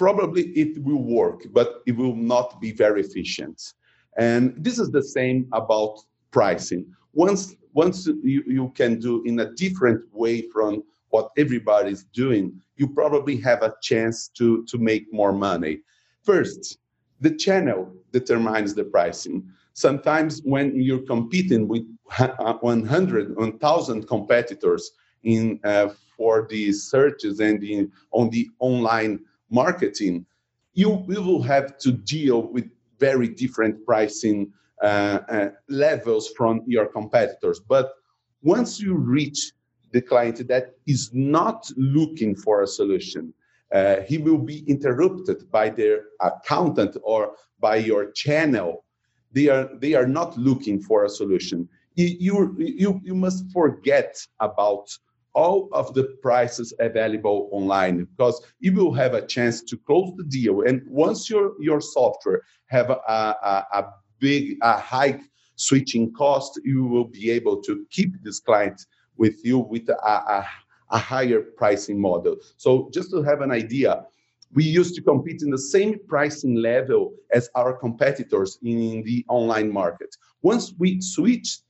probably 0.00 0.44
it 0.62 0.82
will 0.82 1.04
work, 1.20 1.42
but 1.52 1.82
it 1.86 1.94
will 1.94 2.16
not 2.16 2.58
be 2.58 2.72
very 2.72 3.02
efficient. 3.02 3.74
And 4.16 4.54
this 4.56 4.78
is 4.78 4.90
the 4.90 5.02
same 5.02 5.46
about 5.52 5.98
pricing. 6.30 6.86
Once 7.12 7.54
once 7.74 8.06
you, 8.06 8.42
you 8.46 8.72
can 8.74 8.98
do 8.98 9.22
in 9.24 9.38
a 9.40 9.52
different 9.64 10.02
way 10.12 10.36
from 10.52 10.82
what 11.10 11.30
everybody's 11.36 12.04
doing, 12.22 12.44
you 12.76 12.88
probably 12.88 13.36
have 13.48 13.62
a 13.62 13.74
chance 13.82 14.28
to, 14.38 14.64
to 14.70 14.78
make 14.78 15.04
more 15.12 15.32
money. 15.32 15.80
First, 16.22 16.78
the 17.20 17.32
channel 17.44 17.92
determines 18.10 18.74
the 18.74 18.84
pricing. 18.84 19.36
Sometimes 19.74 20.40
when 20.44 20.80
you're 20.80 21.06
competing 21.14 21.68
with 21.68 21.84
100, 22.60 23.36
1,000 23.36 24.08
competitors 24.08 24.90
in 25.22 25.60
uh, 25.62 25.88
for 26.16 26.46
the 26.50 26.72
searches 26.72 27.40
and 27.40 27.62
in, 27.62 27.92
on 28.12 28.30
the 28.30 28.48
online 28.58 29.20
marketing, 29.50 30.26
you, 30.74 31.04
you 31.08 31.22
will 31.22 31.42
have 31.42 31.78
to 31.78 31.92
deal 31.92 32.42
with 32.52 32.70
very 32.98 33.28
different 33.28 33.84
pricing 33.84 34.52
uh, 34.82 35.20
uh, 35.28 35.48
levels 35.68 36.30
from 36.36 36.62
your 36.66 36.86
competitors. 36.86 37.60
But 37.60 37.92
once 38.42 38.80
you 38.80 38.94
reach 38.94 39.52
the 39.92 40.00
client 40.00 40.46
that 40.48 40.74
is 40.86 41.10
not 41.12 41.70
looking 41.76 42.34
for 42.34 42.62
a 42.62 42.66
solution, 42.66 43.34
uh, 43.72 44.00
he 44.08 44.18
will 44.18 44.38
be 44.38 44.64
interrupted 44.66 45.50
by 45.50 45.70
their 45.70 46.04
accountant 46.20 46.96
or 47.02 47.32
by 47.60 47.76
your 47.76 48.10
channel. 48.12 48.84
They 49.32 49.48
are 49.48 49.68
they 49.78 49.94
are 49.94 50.06
not 50.06 50.36
looking 50.36 50.80
for 50.80 51.04
a 51.04 51.08
solution. 51.08 51.68
You 51.94 52.54
you 52.58 53.00
you 53.04 53.14
must 53.14 53.50
forget 53.52 54.16
about 54.40 54.88
all 55.34 55.68
of 55.72 55.94
the 55.94 56.04
prices 56.22 56.72
available 56.80 57.48
online 57.52 58.04
because 58.04 58.42
you 58.58 58.72
will 58.72 58.92
have 58.92 59.14
a 59.14 59.26
chance 59.26 59.62
to 59.62 59.76
close 59.76 60.12
the 60.16 60.24
deal. 60.24 60.62
And 60.62 60.82
once 60.88 61.30
your 61.30 61.52
your 61.60 61.80
software 61.80 62.42
have 62.66 62.90
a, 62.90 62.94
a, 63.08 63.66
a 63.72 63.84
big 64.18 64.58
a 64.62 64.78
high 64.78 65.20
switching 65.56 66.12
cost, 66.12 66.60
you 66.64 66.84
will 66.84 67.04
be 67.04 67.30
able 67.30 67.60
to 67.62 67.86
keep 67.90 68.22
this 68.22 68.40
client 68.40 68.86
with 69.16 69.44
you 69.44 69.58
with 69.58 69.88
a, 69.88 69.96
a 70.06 70.46
a 70.90 70.98
higher 70.98 71.40
pricing 71.56 72.00
model. 72.00 72.36
So 72.56 72.90
just 72.92 73.10
to 73.10 73.22
have 73.22 73.40
an 73.40 73.50
idea, 73.50 74.04
we 74.52 74.64
used 74.64 74.94
to 74.96 75.02
compete 75.02 75.42
in 75.42 75.50
the 75.50 75.58
same 75.58 75.98
pricing 76.08 76.56
level 76.56 77.14
as 77.32 77.48
our 77.54 77.72
competitors 77.72 78.58
in 78.62 79.02
the 79.04 79.24
online 79.28 79.72
market. 79.72 80.14
Once 80.42 80.72
we 80.78 81.00
switched 81.00 81.62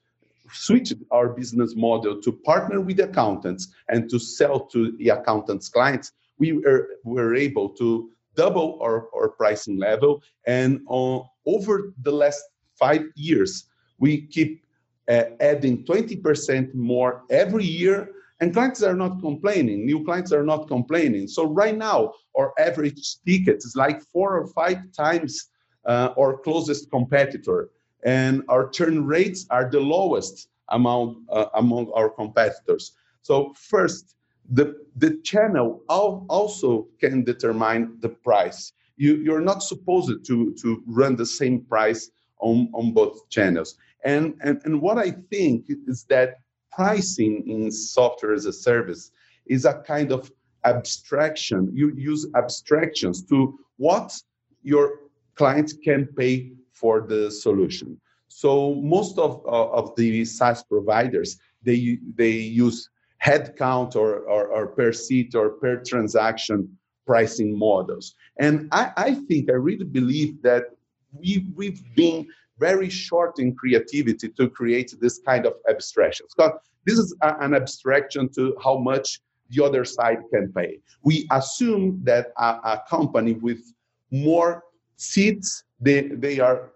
switched 0.52 0.94
our 1.10 1.28
business 1.28 1.74
model 1.76 2.20
to 2.20 2.32
partner 2.32 2.80
with 2.80 3.00
accountants 3.00 3.68
and 3.88 4.08
to 4.10 4.18
sell 4.18 4.60
to 4.66 4.92
the 4.98 5.10
accountants 5.10 5.68
clients, 5.68 6.12
we 6.38 6.52
were, 6.52 6.88
were 7.04 7.34
able 7.34 7.68
to 7.70 8.10
double 8.36 8.78
our, 8.82 9.08
our 9.14 9.28
pricing 9.30 9.78
level. 9.78 10.22
And 10.46 10.80
over 10.88 11.92
the 12.02 12.12
last 12.12 12.42
five 12.78 13.04
years, 13.14 13.66
we 13.98 14.26
keep 14.26 14.64
uh, 15.08 15.24
adding 15.40 15.84
20% 15.84 16.74
more 16.74 17.22
every 17.30 17.64
year 17.64 18.10
and 18.40 18.54
clients 18.54 18.82
are 18.82 18.96
not 18.96 19.20
complaining. 19.20 19.84
New 19.84 20.02
clients 20.04 20.32
are 20.32 20.42
not 20.42 20.66
complaining. 20.66 21.28
So 21.28 21.44
right 21.44 21.76
now, 21.76 22.14
our 22.38 22.52
average 22.58 23.16
ticket 23.26 23.58
is 23.58 23.74
like 23.76 24.00
four 24.02 24.38
or 24.38 24.46
five 24.48 24.78
times 24.96 25.50
uh, 25.84 26.14
our 26.18 26.38
closest 26.38 26.90
competitor, 26.90 27.70
and 28.04 28.42
our 28.48 28.68
churn 28.68 29.04
rates 29.04 29.46
are 29.50 29.68
the 29.70 29.80
lowest 29.80 30.48
among 30.68 31.24
uh, 31.28 31.46
among 31.54 31.90
our 31.94 32.10
competitors. 32.10 32.92
So 33.22 33.52
first, 33.56 34.14
the 34.50 34.76
the 34.96 35.18
channel 35.22 35.82
also 35.88 36.88
can 37.00 37.24
determine 37.24 37.98
the 38.00 38.08
price. 38.08 38.72
You 38.96 39.16
you're 39.16 39.40
not 39.40 39.62
supposed 39.62 40.24
to 40.24 40.54
to 40.54 40.82
run 40.86 41.16
the 41.16 41.26
same 41.26 41.60
price 41.62 42.10
on 42.38 42.70
on 42.72 42.92
both 42.92 43.28
channels. 43.28 43.76
And, 44.04 44.34
and, 44.42 44.60
and 44.64 44.80
what 44.80 44.98
I 44.98 45.10
think 45.30 45.66
is 45.86 46.04
that 46.04 46.40
pricing 46.72 47.46
in 47.46 47.70
software 47.70 48.32
as 48.32 48.46
a 48.46 48.52
service 48.52 49.12
is 49.46 49.64
a 49.64 49.82
kind 49.86 50.12
of 50.12 50.30
abstraction. 50.64 51.70
You 51.72 51.92
use 51.96 52.26
abstractions 52.34 53.22
to 53.26 53.58
what 53.76 54.16
your 54.62 55.00
clients 55.34 55.72
can 55.72 56.06
pay 56.16 56.52
for 56.80 56.94
the 57.10 57.30
solution. 57.30 58.00
So 58.28 58.74
most 58.76 59.18
of, 59.18 59.42
uh, 59.46 59.70
of 59.78 59.94
the 59.96 60.24
SaaS 60.24 60.62
providers, 60.62 61.38
they, 61.62 61.98
they 62.14 62.30
use 62.30 62.88
headcount 63.22 63.96
or, 63.96 64.10
or, 64.34 64.48
or 64.48 64.66
per 64.68 64.92
seat 64.92 65.34
or 65.34 65.50
per 65.50 65.82
transaction 65.90 66.58
pricing 67.06 67.58
models. 67.58 68.14
And 68.38 68.68
I, 68.72 68.92
I 68.96 69.14
think, 69.26 69.50
I 69.50 69.54
really 69.68 69.84
believe 69.84 70.40
that 70.42 70.64
we, 71.12 71.46
we've 71.54 71.82
been 71.94 72.26
very 72.58 72.88
short 72.88 73.38
in 73.38 73.54
creativity 73.56 74.28
to 74.28 74.48
create 74.48 74.94
this 75.00 75.18
kind 75.26 75.44
of 75.46 75.54
abstractions. 75.68 76.30
Because 76.36 76.52
this 76.86 76.98
is 76.98 77.14
a, 77.22 77.34
an 77.40 77.54
abstraction 77.54 78.28
to 78.36 78.56
how 78.62 78.78
much 78.78 79.20
the 79.50 79.64
other 79.64 79.84
side 79.84 80.20
can 80.32 80.52
pay. 80.52 80.78
We 81.02 81.26
assume 81.32 82.00
that 82.04 82.32
a, 82.38 82.50
a 82.72 82.82
company 82.88 83.32
with 83.32 83.60
more 84.10 84.62
seats, 84.96 85.64
they, 85.80 86.02
they 86.02 86.40
are 86.40 86.72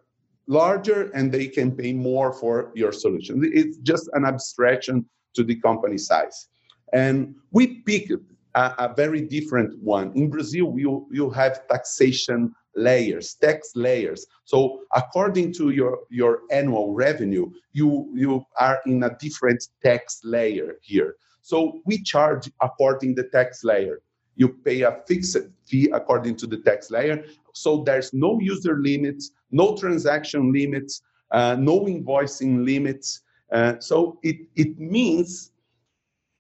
larger 0.47 1.11
and 1.13 1.33
they 1.33 1.47
can 1.47 1.73
pay 1.73 1.93
more 1.93 2.33
for 2.33 2.71
your 2.75 2.93
solution. 2.93 3.51
It's 3.53 3.79
just 3.79 4.09
an 4.13 4.25
abstraction 4.25 5.07
to 5.35 5.45
the 5.45 5.57
company 5.57 5.99
size. 5.99 6.49
And 6.93 7.35
we 7.51 7.83
picked 7.83 8.13
a, 8.55 8.75
a 8.79 8.95
very 8.95 9.21
different 9.21 9.79
one. 9.83 10.13
In 10.15 10.31
Brazil, 10.31 10.75
you, 10.77 11.07
you 11.11 11.31
have 11.31 11.67
taxation 11.69 12.55
layers, 12.77 13.35
tax 13.35 13.73
layers. 13.75 14.27
So 14.45 14.81
according 14.95 15.53
to 15.55 15.71
your, 15.71 16.01
your 16.11 16.41
annual 16.51 16.93
revenue, 16.93 17.51
you, 17.73 18.11
you 18.15 18.45
are 18.59 18.81
in 18.87 19.03
a 19.03 19.17
different 19.19 19.69
tax 19.83 20.21
layer 20.25 20.77
here. 20.83 21.17
So 21.43 21.81
we 21.85 22.03
charge 22.03 22.51
according 22.61 23.15
the 23.15 23.25
tax 23.25 23.65
layer. 23.65 24.01
You 24.37 24.49
pay 24.49 24.83
a 24.83 25.01
fixed 25.07 25.37
fee 25.67 25.91
according 25.93 26.37
to 26.37 26.47
the 26.47 26.59
tax 26.59 26.91
layer. 26.91 27.25
So 27.55 27.83
there's 27.85 28.13
no 28.13 28.39
user 28.41 28.79
limits, 28.81 29.31
no 29.51 29.77
transaction 29.77 30.53
limits, 30.53 31.03
uh, 31.31 31.57
no 31.59 31.81
invoicing 31.87 32.65
limits. 32.65 33.23
Uh, 33.51 33.79
so 33.79 34.19
it, 34.23 34.37
it 34.57 34.79
means 34.79 35.53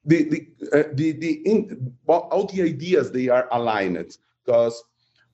the 0.05 0.24
the 0.24 0.48
uh, 0.72 0.83
the, 0.94 1.12
the 1.12 1.33
in, 1.46 1.94
all 2.07 2.46
the 2.46 2.62
ideas 2.62 3.11
they 3.11 3.29
are 3.29 3.48
aligned 3.53 4.18
because 4.44 4.85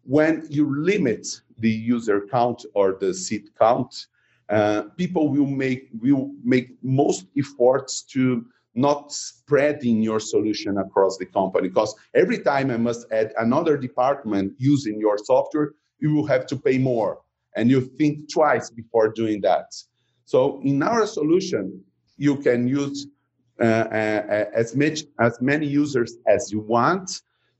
when 0.04 0.46
you 0.48 0.82
limit 0.82 1.26
the 1.58 1.70
user 1.70 2.26
count 2.30 2.64
or 2.74 2.96
the 3.00 3.12
seat 3.12 3.50
count, 3.58 4.06
uh, 4.48 4.82
people 4.96 5.28
will 5.28 5.46
make 5.46 5.88
will 6.00 6.30
make 6.44 6.76
most 6.82 7.26
efforts 7.36 8.02
to 8.02 8.44
not 8.74 9.12
spreading 9.12 10.02
your 10.02 10.20
solution 10.20 10.78
across 10.78 11.16
the 11.18 11.26
company 11.26 11.68
because 11.68 11.94
every 12.14 12.38
time 12.38 12.70
I 12.70 12.76
must 12.76 13.06
add 13.12 13.32
another 13.38 13.76
department 13.76 14.54
using 14.58 14.98
your 15.00 15.18
software, 15.18 15.72
you 15.98 16.14
will 16.14 16.26
have 16.26 16.46
to 16.46 16.56
pay 16.56 16.78
more 16.78 17.20
and 17.56 17.70
you 17.70 17.80
think 17.80 18.32
twice 18.32 18.70
before 18.70 19.08
doing 19.08 19.40
that. 19.40 19.74
So 20.24 20.60
in 20.62 20.82
our 20.82 21.06
solution, 21.06 21.82
you 22.16 22.36
can 22.36 22.68
use 22.68 23.08
uh, 23.60 23.64
uh, 23.64 24.44
as 24.54 24.76
much 24.76 25.00
as 25.18 25.40
many 25.40 25.66
users 25.66 26.16
as 26.26 26.52
you 26.52 26.60
want. 26.60 27.10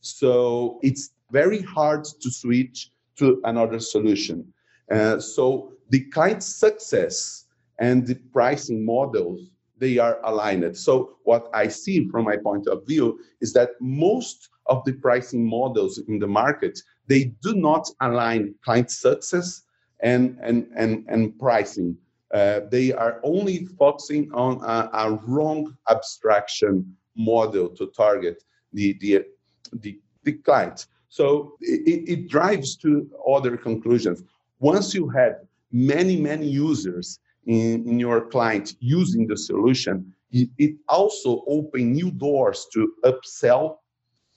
So 0.01 0.79
it's 0.83 1.11
very 1.31 1.63
hard 1.63 2.05
to 2.05 2.31
switch 2.31 2.91
to 3.17 3.41
another 3.45 3.81
solution. 3.81 4.53
Uh, 4.91 5.19
so 5.21 5.73
the 5.91 6.01
client 6.11 6.43
success 6.43 7.47
and 7.79 8.07
the 8.07 8.15
pricing 8.33 8.85
models 8.85 9.41
they 9.81 9.99
are 9.99 10.21
aligned. 10.25 10.77
So 10.77 11.17
what 11.25 11.49
I 11.53 11.67
see 11.67 12.09
from 12.09 12.27
my 12.27 12.37
point 12.37 12.69
of 12.69 12.87
view 12.87 13.19
is 13.41 13.53
that 13.55 13.71
most 13.81 14.51
of 14.67 14.85
the 14.85 14.93
pricing 14.93 15.45
models 15.45 15.99
in 16.07 16.19
the 16.19 16.29
market 16.29 16.79
they 17.09 17.33
do 17.43 17.55
not 17.55 17.91
align 18.01 18.55
client 18.65 18.91
success 18.91 19.63
and 20.01 20.39
and 20.43 20.69
and, 20.77 21.05
and 21.09 21.37
pricing 21.39 21.97
uh, 22.33 22.61
they 22.71 22.93
are 22.93 23.21
only 23.25 23.65
focusing 23.79 24.31
on 24.33 24.61
a, 24.63 24.89
a, 24.93 25.13
wrong 25.27 25.77
abstraction 25.91 26.97
model 27.17 27.69
to 27.69 27.87
target 27.89 28.45
the, 28.73 28.97
the, 29.01 29.25
the, 29.81 29.99
the 30.23 30.33
client. 30.35 30.87
So 31.09 31.57
it, 31.61 32.09
it 32.09 32.29
drives 32.29 32.77
to 32.77 33.11
other 33.29 33.57
conclusions. 33.57 34.23
Once 34.61 34.95
you 34.95 35.09
have 35.09 35.41
many, 35.73 36.17
many 36.21 36.47
users 36.47 37.19
in, 37.47 37.89
in 37.89 37.99
your 37.99 38.21
client 38.21 38.75
using 38.81 39.27
the 39.27 39.37
solution, 39.37 40.13
it 40.33 40.77
also 40.89 41.43
open 41.49 41.93
new 41.93 42.11
doors 42.11 42.69
to 42.73 42.93
upsell, 43.05 43.79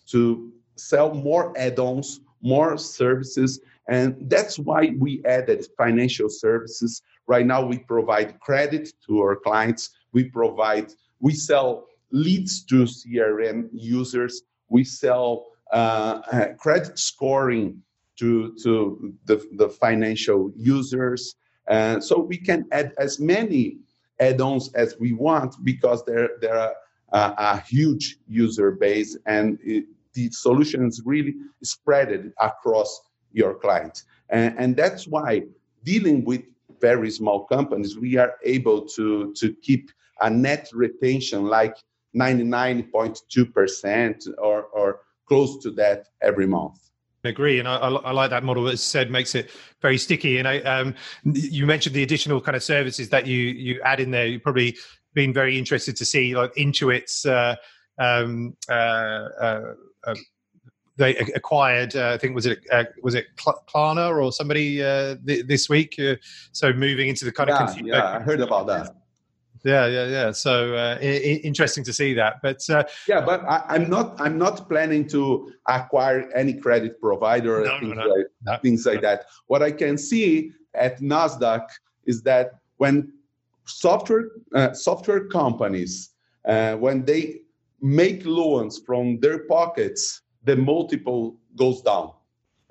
to 0.07 0.51
sell 0.75 1.13
more 1.13 1.53
add-ons, 1.57 2.21
more 2.41 2.77
services, 2.77 3.61
and 3.89 4.15
that's 4.29 4.57
why 4.57 4.93
we 4.97 5.23
added 5.25 5.67
financial 5.77 6.29
services 6.29 7.01
Right 7.27 7.45
now, 7.45 7.65
we 7.65 7.77
provide 7.79 8.39
credit 8.39 8.93
to 9.07 9.19
our 9.19 9.35
clients. 9.35 9.91
We 10.11 10.25
provide, 10.25 10.91
we 11.19 11.33
sell 11.33 11.85
leads 12.11 12.63
to 12.65 12.83
CRM 12.83 13.69
users. 13.71 14.43
We 14.67 14.83
sell 14.83 15.45
uh, 15.71 16.21
uh, 16.31 16.45
credit 16.59 16.99
scoring 16.99 17.81
to, 18.19 18.55
to 18.63 19.13
the, 19.25 19.47
the 19.53 19.69
financial 19.69 20.51
users. 20.55 21.35
Uh, 21.67 21.99
so 21.99 22.19
we 22.19 22.37
can 22.37 22.65
add 22.71 22.93
as 22.97 23.19
many 23.19 23.77
add-ons 24.19 24.73
as 24.73 24.95
we 24.99 25.13
want 25.13 25.55
because 25.63 26.03
there, 26.05 26.29
there 26.41 26.55
are 26.55 26.73
a, 27.13 27.33
a 27.37 27.61
huge 27.61 28.17
user 28.27 28.71
base 28.71 29.17
and 29.25 29.57
it, 29.63 29.85
the 30.13 30.29
solution 30.31 30.85
is 30.87 31.01
really 31.05 31.35
spread 31.63 32.31
across 32.39 33.01
your 33.31 33.55
clients. 33.55 34.03
And, 34.29 34.55
and 34.57 34.75
that's 34.75 35.07
why 35.07 35.43
dealing 35.83 36.23
with 36.23 36.43
very 36.79 37.11
small 37.11 37.45
companies, 37.45 37.97
we 37.97 38.17
are 38.17 38.35
able 38.43 38.85
to, 38.89 39.33
to 39.33 39.53
keep 39.61 39.89
a 40.21 40.29
net 40.29 40.69
retention 40.73 41.45
like 41.45 41.75
99.2% 42.15 44.27
or, 44.37 44.65
or 44.65 44.99
close 45.27 45.57
to 45.63 45.71
that 45.71 46.05
every 46.21 46.45
month. 46.45 46.91
Agree, 47.25 47.59
and 47.59 47.69
I, 47.69 47.75
I, 47.77 48.11
like 48.11 48.31
that 48.31 48.43
model. 48.43 48.67
As 48.67 48.83
said, 48.83 49.09
makes 49.09 49.33
it 49.33 49.49
very 49.81 49.97
sticky. 49.97 50.39
And 50.39 50.47
I, 50.47 50.59
um, 50.59 50.93
you 51.23 51.65
mentioned 51.65 51.95
the 51.95 52.03
additional 52.03 52.41
kind 52.41 52.55
of 52.57 52.63
services 52.63 53.07
that 53.09 53.25
you 53.25 53.37
you 53.37 53.81
add 53.83 54.01
in 54.01 54.11
there. 54.11 54.25
You've 54.25 54.43
probably 54.43 54.75
been 55.13 55.31
very 55.31 55.57
interested 55.57 55.95
to 55.95 56.05
see 56.05 56.35
like 56.35 56.53
Intuit's 56.55 57.25
uh, 57.25 57.55
um, 57.97 58.57
uh, 58.67 58.73
uh, 58.73 59.73
uh 60.05 60.15
they 60.97 61.15
acquired. 61.15 61.95
Uh, 61.95 62.11
I 62.13 62.17
think 62.17 62.35
was 62.35 62.45
it 62.45 62.59
uh, 62.71 62.83
was 63.01 63.15
it 63.15 63.27
Klarna 63.37 64.13
or 64.21 64.33
somebody 64.33 64.83
uh, 64.83 65.15
th- 65.25 65.45
this 65.47 65.69
week. 65.69 65.95
Uh, 65.97 66.15
so 66.51 66.73
moving 66.73 67.07
into 67.07 67.23
the 67.23 67.31
kind 67.31 67.47
yeah, 67.47 67.55
of 67.55 67.67
consumer, 67.67 67.87
yeah, 67.87 68.17
I 68.17 68.19
heard 68.19 68.41
about 68.41 68.67
that. 68.67 68.95
Yeah, 69.63 69.87
yeah, 69.87 70.07
yeah. 70.07 70.31
So 70.31 70.75
uh, 70.75 70.97
I- 71.01 71.41
interesting 71.43 71.83
to 71.85 71.93
see 71.93 72.13
that. 72.15 72.41
But 72.41 72.61
uh, 72.69 72.83
yeah, 73.07 73.21
but 73.21 73.43
I, 73.45 73.75
am 73.75 73.89
not 73.89 74.19
I'm 74.19 74.37
not 74.37 74.67
planning 74.67 75.07
to 75.09 75.51
acquire 75.67 76.29
any 76.33 76.53
credit 76.53 76.99
provider 76.99 77.63
no, 77.63 77.79
things, 77.79 77.95
no, 77.95 78.03
no, 78.03 78.25
like, 78.45 78.61
things 78.61 78.85
like 78.85 79.01
that. 79.01 79.25
What 79.47 79.61
I 79.63 79.71
can 79.71 79.97
see 79.97 80.51
at 80.73 80.99
Nasdaq 80.99 81.67
is 82.05 82.21
that 82.23 82.59
when 82.77 83.13
software 83.65 84.25
software 84.73 85.27
companies 85.27 86.09
when 86.43 87.05
they 87.05 87.41
make 87.81 88.25
loans 88.25 88.81
from 88.85 89.19
their 89.19 89.39
pockets 89.45 90.23
the 90.43 90.55
multiple 90.55 91.37
goes 91.55 91.81
down. 91.81 92.11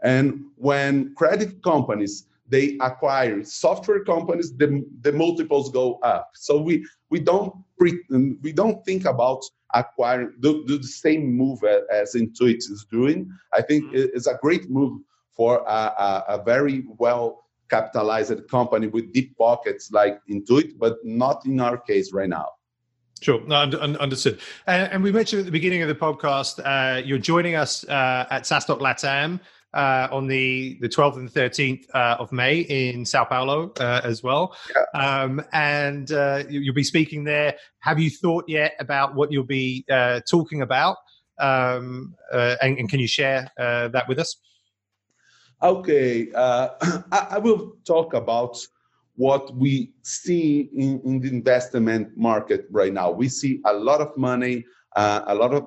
And 0.03 0.47
when 0.57 1.15
credit 1.15 1.63
companies 1.63 2.27
they 2.53 2.77
acquire 2.83 3.43
software 3.43 4.05
companies, 4.05 4.55
the, 4.57 4.85
the 5.01 5.11
multiples 5.11 5.71
go 5.71 5.99
up. 6.03 6.31
So 6.35 6.61
we 6.61 6.87
we 7.09 7.19
don't 7.19 7.53
pre, 7.79 7.99
we 8.43 8.53
don't 8.53 8.85
think 8.85 9.07
about 9.07 9.43
acquiring 9.75 10.35
do, 10.41 10.65
do 10.67 10.77
the 10.77 10.93
same 11.07 11.33
move 11.33 11.65
as 11.91 12.15
Intuit 12.15 12.59
is 12.59 12.87
doing. 12.91 13.31
I 13.55 13.63
think 13.63 13.85
mm-hmm. 13.85 14.17
it's 14.17 14.27
a 14.27 14.39
great 14.43 14.69
move 14.71 15.01
for 15.31 15.65
a, 15.67 15.83
a, 16.07 16.25
a 16.29 16.43
very 16.45 16.85
well 16.99 17.47
capitalized 17.71 18.47
company 18.49 18.87
with 18.87 19.13
deep 19.15 19.37
pockets 19.39 19.91
like 19.91 20.21
Intuit, 20.31 20.79
but 20.79 20.99
not 21.05 21.47
in 21.47 21.59
our 21.59 21.79
case 21.79 22.13
right 22.13 22.29
now. 22.29 22.49
Sure, 23.23 23.41
no, 23.47 23.57
understood. 23.57 24.41
And, 24.67 24.93
and, 24.93 25.03
we 25.03 25.13
mentioned 25.13 25.41
at 25.41 25.47
the 25.47 25.53
beginning 25.53 25.81
of 25.81 25.89
the 25.89 25.95
podcast, 25.95 26.59
uh, 26.59 27.01
you're 27.07 27.19
joining 27.19 27.55
us 27.55 27.85
uh, 27.85 28.27
at 28.31 28.43
SaaStock 28.43 28.81
Latam 28.81 29.39
uh, 29.75 30.09
on 30.11 30.27
the, 30.27 30.79
the 30.81 30.89
12th 30.89 31.17
and 31.17 31.33
13th 31.33 31.85
uh, 31.95 32.17
of 32.19 32.33
May 32.33 32.61
in 32.61 33.05
Sao 33.05 33.25
Paulo 33.25 33.73
uh, 33.81 34.01
as 34.05 34.23
well. 34.23 34.57
Yeah. 34.75 35.23
Um, 35.23 35.43
and 35.53 36.13
uh, 36.13 36.45
you'll 36.49 36.75
be 36.75 36.85
speaking 36.85 37.25
there. 37.25 37.57
Have 37.81 37.99
you 37.99 38.11
thought 38.11 38.45
yet 38.49 38.75
about 38.79 39.15
what 39.15 39.33
you'll 39.33 39.45
be 39.45 39.85
talking 40.29 40.63
about? 40.63 40.97
Um, 41.39 42.15
and, 42.33 42.79
and, 42.79 42.89
can 42.89 43.01
you 43.01 43.09
share 43.09 43.51
that 43.57 44.07
with 44.09 44.19
us? 44.19 44.37
Okay, 45.63 46.29
I, 46.37 46.71
I, 47.13 47.39
will 47.39 47.77
talk 47.85 48.15
about 48.15 48.59
what 49.15 49.55
we 49.57 49.93
see 50.03 50.71
in, 50.75 51.01
in 51.05 51.21
the 51.21 51.29
investment 51.29 52.17
market 52.17 52.67
right 52.71 52.93
now. 52.93 53.11
We 53.11 53.29
see 53.29 53.61
a 53.65 53.73
lot 53.73 54.01
of 54.01 54.17
money, 54.17 54.65
uh, 54.97 55.23
a 55.27 55.35
lot 55.35 55.55
of 55.55 55.67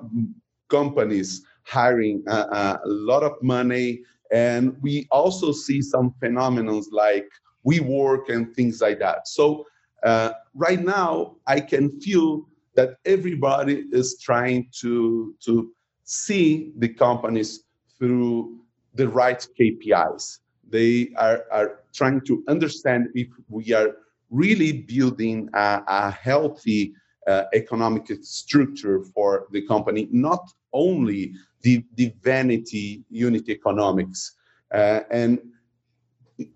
companies 0.68 1.42
hiring 1.66 2.22
uh, 2.28 2.46
uh, 2.50 2.78
a 2.84 2.88
lot 2.88 3.22
of 3.22 3.32
money, 3.42 4.02
and 4.32 4.76
we 4.82 5.06
also 5.10 5.52
see 5.52 5.82
some 5.82 6.14
phenomenons 6.22 6.86
like 6.90 7.28
WeWork 7.66 8.28
and 8.28 8.54
things 8.54 8.80
like 8.80 8.98
that. 9.00 9.28
So 9.28 9.66
uh, 10.02 10.32
right 10.54 10.80
now, 10.80 11.36
I 11.46 11.60
can 11.60 12.00
feel 12.00 12.46
that 12.74 12.96
everybody 13.04 13.84
is 13.92 14.18
trying 14.20 14.68
to 14.80 15.34
to 15.44 15.72
see 16.04 16.72
the 16.78 16.88
companies 16.88 17.64
through 17.98 18.60
the 18.94 19.08
right 19.08 19.46
KPIs. 19.58 20.38
They 20.68 21.10
are, 21.16 21.44
are 21.50 21.80
trying 21.92 22.20
to 22.22 22.42
understand 22.48 23.08
if 23.14 23.28
we 23.48 23.72
are 23.72 23.96
really 24.30 24.72
building 24.72 25.48
a, 25.54 25.82
a 25.86 26.10
healthy 26.10 26.94
uh, 27.26 27.44
economic 27.54 28.06
structure 28.22 29.02
for 29.14 29.46
the 29.50 29.62
company, 29.66 30.08
not 30.10 30.52
only 30.76 31.32
the, 31.62 31.84
the 31.96 32.12
vanity 32.22 33.02
unit 33.10 33.48
economics. 33.48 34.36
Uh, 34.72 35.00
and 35.10 35.40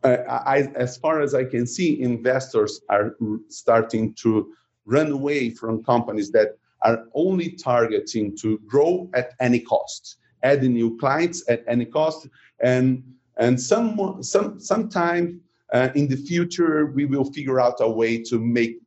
uh, 0.04 0.16
I, 0.28 0.70
as 0.76 0.96
far 0.98 1.20
as 1.20 1.34
I 1.34 1.44
can 1.44 1.66
see, 1.66 2.00
investors 2.00 2.80
are 2.88 3.16
starting 3.48 4.14
to 4.22 4.52
run 4.84 5.10
away 5.10 5.50
from 5.50 5.82
companies 5.84 6.30
that 6.32 6.58
are 6.82 7.06
only 7.14 7.50
targeting 7.52 8.36
to 8.38 8.58
grow 8.66 9.10
at 9.14 9.32
any 9.40 9.60
cost, 9.60 10.16
adding 10.42 10.74
new 10.74 10.98
clients 10.98 11.44
at 11.48 11.62
any 11.66 11.84
cost, 11.84 12.28
and 12.60 13.02
and 13.36 13.60
some 13.60 14.22
some 14.22 14.60
sometime 14.60 15.40
uh, 15.72 15.88
in 15.94 16.08
the 16.08 16.16
future 16.16 16.86
we 16.86 17.04
will 17.04 17.24
figure 17.24 17.60
out 17.60 17.76
a 17.80 17.88
way 17.88 18.22
to 18.22 18.38
make 18.38 18.78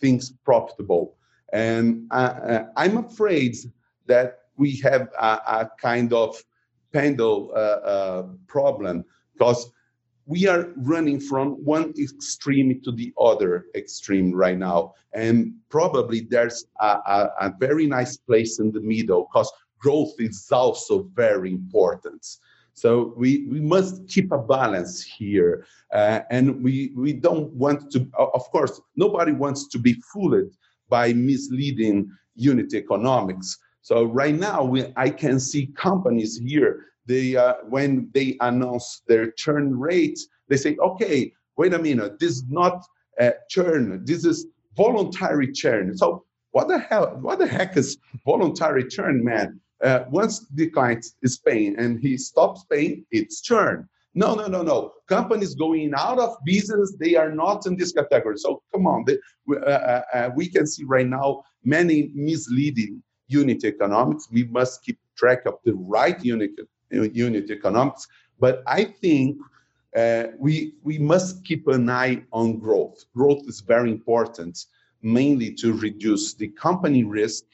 things 0.00 0.32
profitable. 0.44 1.16
And 1.52 2.06
uh, 2.10 2.34
uh 2.52 2.64
I'm 2.76 2.96
afraid 2.96 3.56
that 4.06 4.41
we 4.56 4.76
have 4.80 5.08
a, 5.18 5.40
a 5.46 5.70
kind 5.80 6.12
of 6.12 6.42
pendulum 6.92 7.50
uh, 7.54 7.58
uh, 7.58 8.22
problem 8.46 9.04
because 9.32 9.70
we 10.26 10.46
are 10.46 10.68
running 10.76 11.18
from 11.18 11.52
one 11.64 11.92
extreme 11.98 12.80
to 12.84 12.92
the 12.92 13.12
other 13.18 13.66
extreme 13.74 14.32
right 14.32 14.58
now. 14.58 14.94
And 15.12 15.54
probably 15.68 16.20
there's 16.20 16.64
a, 16.80 16.86
a, 16.86 17.30
a 17.40 17.54
very 17.58 17.86
nice 17.86 18.16
place 18.16 18.60
in 18.60 18.70
the 18.70 18.80
middle 18.80 19.28
because 19.32 19.50
growth 19.78 20.14
is 20.20 20.48
also 20.52 21.10
very 21.14 21.50
important. 21.52 22.24
So 22.74 23.12
we, 23.16 23.46
we 23.50 23.60
must 23.60 24.08
keep 24.08 24.32
a 24.32 24.38
balance 24.38 25.02
here. 25.02 25.66
Uh, 25.92 26.20
and 26.30 26.62
we, 26.62 26.92
we 26.96 27.12
don't 27.12 27.52
want 27.52 27.90
to, 27.92 28.08
of 28.16 28.50
course, 28.50 28.80
nobody 28.96 29.32
wants 29.32 29.68
to 29.68 29.78
be 29.78 29.94
fooled 30.12 30.56
by 30.88 31.12
misleading 31.12 32.10
unit 32.34 32.72
economics. 32.74 33.58
So 33.82 34.04
right 34.04 34.34
now, 34.34 34.64
we, 34.64 34.86
I 34.96 35.10
can 35.10 35.38
see 35.38 35.66
companies 35.76 36.38
here 36.38 36.86
they 37.06 37.36
uh, 37.36 37.54
when 37.68 38.10
they 38.14 38.36
announce 38.40 39.02
their 39.06 39.32
churn 39.32 39.78
rate, 39.78 40.18
they 40.48 40.56
say, 40.56 40.76
okay, 40.80 41.32
wait 41.56 41.74
a 41.74 41.78
minute, 41.78 42.18
this 42.18 42.32
is 42.32 42.44
not 42.48 42.84
uh, 43.20 43.32
churn, 43.48 44.04
this 44.04 44.24
is 44.24 44.46
voluntary 44.76 45.50
churn. 45.52 45.96
So 45.96 46.24
what 46.52 46.68
the 46.68 46.78
hell? 46.78 47.18
What 47.20 47.38
the 47.38 47.46
heck 47.46 47.76
is 47.76 47.98
voluntary 48.24 48.86
churn, 48.86 49.24
man? 49.24 49.60
Uh, 49.82 50.04
once 50.10 50.46
the 50.54 50.68
client 50.70 51.04
is 51.22 51.38
paying 51.38 51.76
and 51.78 51.98
he 51.98 52.16
stops 52.16 52.64
paying, 52.70 53.04
it's 53.10 53.40
churn. 53.40 53.88
No, 54.14 54.34
no, 54.34 54.46
no, 54.46 54.62
no. 54.62 54.92
Companies 55.08 55.54
going 55.54 55.92
out 55.96 56.18
of 56.18 56.36
business, 56.44 56.94
they 57.00 57.16
are 57.16 57.32
not 57.32 57.66
in 57.66 57.76
this 57.76 57.92
category. 57.92 58.36
So 58.36 58.62
come 58.70 58.86
on, 58.86 59.04
they, 59.06 59.16
uh, 59.50 59.58
uh, 59.64 60.02
uh, 60.12 60.30
we 60.36 60.48
can 60.48 60.66
see 60.66 60.84
right 60.84 61.06
now 61.06 61.42
many 61.64 62.12
misleading 62.14 63.02
unit 63.32 63.64
economics. 63.64 64.28
We 64.30 64.44
must 64.44 64.84
keep 64.84 64.98
track 65.16 65.46
of 65.46 65.54
the 65.64 65.74
right 65.74 66.22
unit 66.24 66.52
unit 66.90 67.50
economics. 67.50 68.06
But 68.38 68.62
I 68.66 68.84
think 68.84 69.38
uh, 69.96 70.24
we 70.38 70.74
we 70.82 70.98
must 70.98 71.44
keep 71.44 71.66
an 71.68 71.88
eye 71.88 72.22
on 72.32 72.58
growth. 72.58 73.04
Growth 73.14 73.42
is 73.46 73.60
very 73.60 73.90
important, 73.90 74.66
mainly 75.02 75.52
to 75.54 75.72
reduce 75.74 76.34
the 76.34 76.48
company 76.48 77.04
risk. 77.04 77.44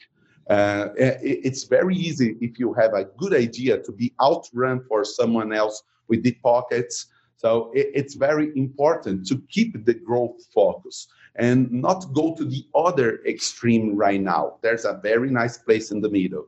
Uh, 0.49 0.89
it, 0.97 1.39
it's 1.47 1.63
very 1.65 1.95
easy 1.95 2.35
if 2.41 2.57
you 2.59 2.73
have 2.73 2.93
a 2.93 3.05
good 3.21 3.33
idea 3.33 3.77
to 3.83 3.91
be 3.91 4.13
outrun 4.21 4.81
for 4.87 5.05
someone 5.05 5.53
else 5.53 5.83
with 6.07 6.23
deep 6.23 6.41
pockets. 6.41 7.07
So 7.37 7.71
it, 7.73 7.87
it's 7.93 8.15
very 8.15 8.47
important 8.55 9.27
to 9.27 9.41
keep 9.49 9.85
the 9.85 9.93
growth 9.93 10.39
focus 10.53 11.07
and 11.39 11.71
not 11.71 12.05
go 12.13 12.35
to 12.35 12.45
the 12.45 12.67
other 12.75 13.21
extreme 13.25 13.95
right 13.95 14.21
now. 14.21 14.57
There's 14.61 14.85
a 14.85 14.99
very 15.01 15.31
nice 15.31 15.57
place 15.57 15.89
in 15.91 16.01
the 16.01 16.09
middle. 16.09 16.47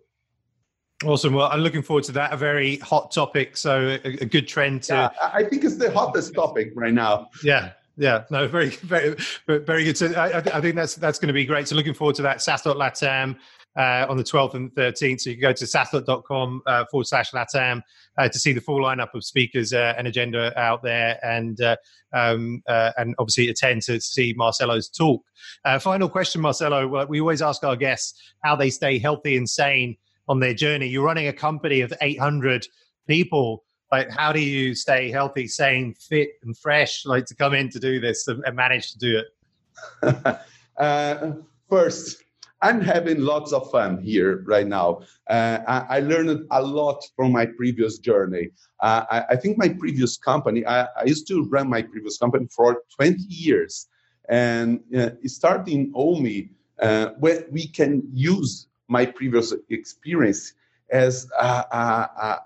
Awesome. 1.03 1.33
Well, 1.33 1.49
I'm 1.51 1.61
looking 1.61 1.81
forward 1.81 2.03
to 2.05 2.11
that. 2.11 2.31
A 2.31 2.37
very 2.37 2.77
hot 2.77 3.11
topic. 3.11 3.57
So 3.57 3.97
a, 4.03 4.17
a 4.21 4.25
good 4.25 4.47
trend 4.47 4.83
to. 4.83 4.93
Yeah, 4.93 5.09
I 5.33 5.43
think 5.43 5.63
it's 5.63 5.77
the 5.77 5.91
hottest 5.91 6.35
topic 6.35 6.73
right 6.75 6.93
now. 6.93 7.29
Yeah. 7.43 7.71
Yeah, 7.97 8.23
no, 8.31 8.47
very, 8.47 8.69
very, 8.69 9.15
very 9.47 9.83
good. 9.83 9.97
So 9.97 10.07
I, 10.13 10.37
I 10.37 10.61
think 10.61 10.75
that's 10.75 10.95
that's 10.95 11.19
going 11.19 11.27
to 11.27 11.33
be 11.33 11.45
great. 11.45 11.67
So 11.67 11.75
looking 11.75 11.93
forward 11.93 12.15
to 12.15 12.21
that. 12.23 12.41
SaaS.latam 12.41 13.37
uh, 13.77 14.05
on 14.09 14.17
the 14.17 14.23
12th 14.23 14.53
and 14.55 14.73
13th. 14.73 15.21
So 15.21 15.29
you 15.29 15.37
can 15.37 15.41
go 15.41 15.53
to 15.53 15.67
sas.com 15.67 16.61
uh, 16.65 16.85
forward 16.91 17.07
slash 17.07 17.31
LATAM 17.31 17.81
uh, 18.17 18.29
to 18.29 18.39
see 18.39 18.53
the 18.53 18.61
full 18.61 18.79
lineup 18.79 19.13
of 19.13 19.23
speakers 19.23 19.73
uh, 19.73 19.93
and 19.97 20.07
agenda 20.07 20.57
out 20.59 20.83
there 20.83 21.19
and 21.23 21.59
uh, 21.61 21.75
um, 22.13 22.61
uh, 22.67 22.91
and 22.97 23.15
obviously 23.19 23.47
attend 23.49 23.81
to 23.83 24.01
see 24.01 24.33
Marcelo's 24.35 24.89
talk. 24.89 25.23
final 25.79 26.09
question, 26.09 26.41
Marcelo. 26.41 27.05
We 27.05 27.21
always 27.21 27.41
ask 27.41 27.63
our 27.63 27.75
guests 27.75 28.21
how 28.43 28.55
they 28.55 28.69
stay 28.69 28.99
healthy 28.99 29.37
and 29.37 29.49
sane 29.49 29.95
on 30.27 30.39
their 30.39 30.53
journey. 30.53 30.87
You're 30.87 31.05
running 31.05 31.27
a 31.27 31.33
company 31.33 31.81
of 31.81 31.93
800 32.01 32.67
people. 33.07 33.63
Like, 33.91 34.09
how 34.09 34.31
do 34.31 34.39
you 34.39 34.73
stay 34.73 35.11
healthy, 35.11 35.47
sane, 35.47 35.93
fit, 35.93 36.31
and 36.43 36.57
fresh? 36.57 37.05
Like 37.05 37.25
to 37.25 37.35
come 37.35 37.53
in 37.53 37.69
to 37.69 37.79
do 37.79 37.99
this 37.99 38.27
and, 38.27 38.43
manage 38.55 38.91
to 38.93 38.97
do 38.99 39.21
it. 40.03 40.37
first, 41.69 42.23
I'm 42.61 42.79
having 42.79 43.21
lots 43.21 43.53
of 43.53 43.71
fun 43.71 43.99
here 44.01 44.43
right 44.45 44.67
now. 44.67 45.01
Uh, 45.27 45.59
I, 45.67 45.97
I, 45.97 45.99
learned 45.99 46.45
a 46.51 46.61
lot 46.61 47.03
from 47.15 47.31
my 47.31 47.47
previous 47.47 47.97
journey. 47.97 48.49
Uh, 48.79 49.03
I, 49.09 49.23
I, 49.31 49.35
think 49.35 49.57
my 49.57 49.69
previous 49.69 50.17
company, 50.17 50.65
I, 50.65 50.83
I, 50.83 51.05
used 51.05 51.27
to 51.29 51.43
run 51.45 51.69
my 51.69 51.81
previous 51.81 52.19
company 52.19 52.47
for 52.55 52.83
20 52.95 53.17
years. 53.27 53.87
And 54.29 54.81
uh, 54.95 55.09
starting 55.25 55.91
Omie, 55.93 56.49
uh, 56.79 57.09
where 57.19 57.45
we 57.51 57.67
can 57.67 58.03
use 58.13 58.67
my 58.87 59.05
previous 59.07 59.53
experience 59.69 60.53
as 60.91 61.27
a, 61.39 61.45
a, 61.45 62.09
a, 62.21 62.39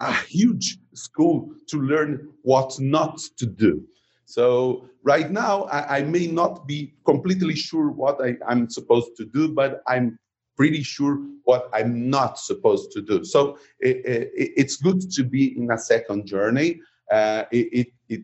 a 0.00 0.12
huge 0.12 0.78
school 0.92 1.50
to 1.68 1.80
learn 1.80 2.28
what 2.42 2.78
not 2.80 3.18
to 3.38 3.46
do. 3.46 3.82
So 4.24 4.88
right 5.02 5.30
now, 5.30 5.64
I, 5.64 5.98
I, 5.98 6.02
may 6.02 6.26
not 6.26 6.66
be 6.66 6.94
completely 7.04 7.54
sure 7.54 7.90
what 7.90 8.20
I, 8.22 8.36
am 8.50 8.70
supposed 8.70 9.16
to 9.18 9.24
do, 9.26 9.48
but 9.48 9.82
I'm 9.86 10.18
pretty 10.56 10.82
sure 10.82 11.20
what 11.44 11.68
I'm 11.72 12.08
not 12.08 12.38
supposed 12.38 12.90
to 12.92 13.02
do. 13.02 13.24
So 13.24 13.58
it, 13.80 13.96
it, 14.06 14.32
it's 14.34 14.76
good 14.76 15.10
to 15.12 15.24
be 15.24 15.58
in 15.58 15.70
a 15.70 15.78
second 15.78 16.26
journey. 16.26 16.80
Uh, 17.10 17.44
it, 17.50 17.88
it, 18.08 18.22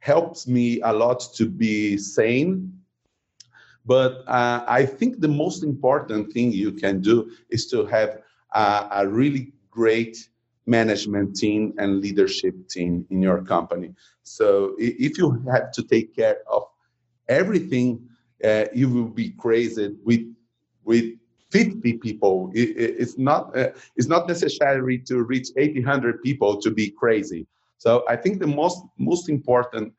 helps 0.00 0.46
me 0.46 0.80
a 0.82 0.92
lot 0.92 1.20
to 1.34 1.44
be 1.44 1.98
sane 1.98 2.78
but 3.88 4.22
uh, 4.28 4.62
I 4.68 4.84
think 4.84 5.20
the 5.20 5.28
most 5.28 5.64
important 5.64 6.30
thing 6.30 6.52
you 6.52 6.72
can 6.72 7.00
do 7.00 7.30
is 7.48 7.66
to 7.68 7.86
have 7.86 8.20
a 8.54 9.08
really 9.08 9.54
great 9.70 10.28
management 10.68 11.34
team 11.34 11.72
and 11.78 12.00
leadership 12.00 12.54
team 12.68 13.06
in 13.10 13.22
your 13.22 13.42
company. 13.42 13.94
So 14.22 14.74
if 14.78 15.18
you 15.18 15.42
have 15.50 15.72
to 15.72 15.82
take 15.82 16.14
care 16.14 16.38
of 16.50 16.64
everything, 17.28 18.08
uh, 18.44 18.66
you 18.74 18.88
will 18.88 19.08
be 19.08 19.30
crazy 19.30 19.96
with 20.04 20.24
with 20.84 21.14
50 21.50 21.94
people. 21.94 22.50
It, 22.54 22.76
it's 22.76 23.18
not 23.18 23.56
uh, 23.56 23.70
it's 23.96 24.08
not 24.08 24.28
necessary 24.28 24.98
to 25.08 25.22
reach 25.22 25.48
800 25.56 26.22
people 26.22 26.60
to 26.60 26.70
be 26.70 26.90
crazy. 26.90 27.46
So 27.78 28.04
I 28.08 28.16
think 28.16 28.38
the 28.38 28.46
most 28.46 28.82
most 28.98 29.28
important 29.28 29.92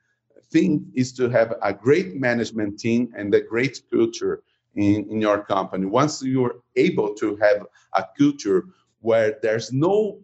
thing 0.52 0.86
is 0.94 1.12
to 1.14 1.30
have 1.30 1.56
a 1.62 1.74
great 1.74 2.16
management 2.16 2.80
team 2.80 3.12
and 3.18 3.34
a 3.34 3.42
great 3.42 3.82
culture 3.92 4.44
in, 4.76 5.08
in 5.10 5.22
your 5.22 5.44
company. 5.44 5.86
Once 5.86 6.24
you're 6.24 6.56
able 6.76 7.14
to 7.16 7.36
have 7.38 7.66
a 7.96 8.06
culture 8.18 8.66
where 9.02 9.38
there's 9.42 9.72
no 9.72 10.20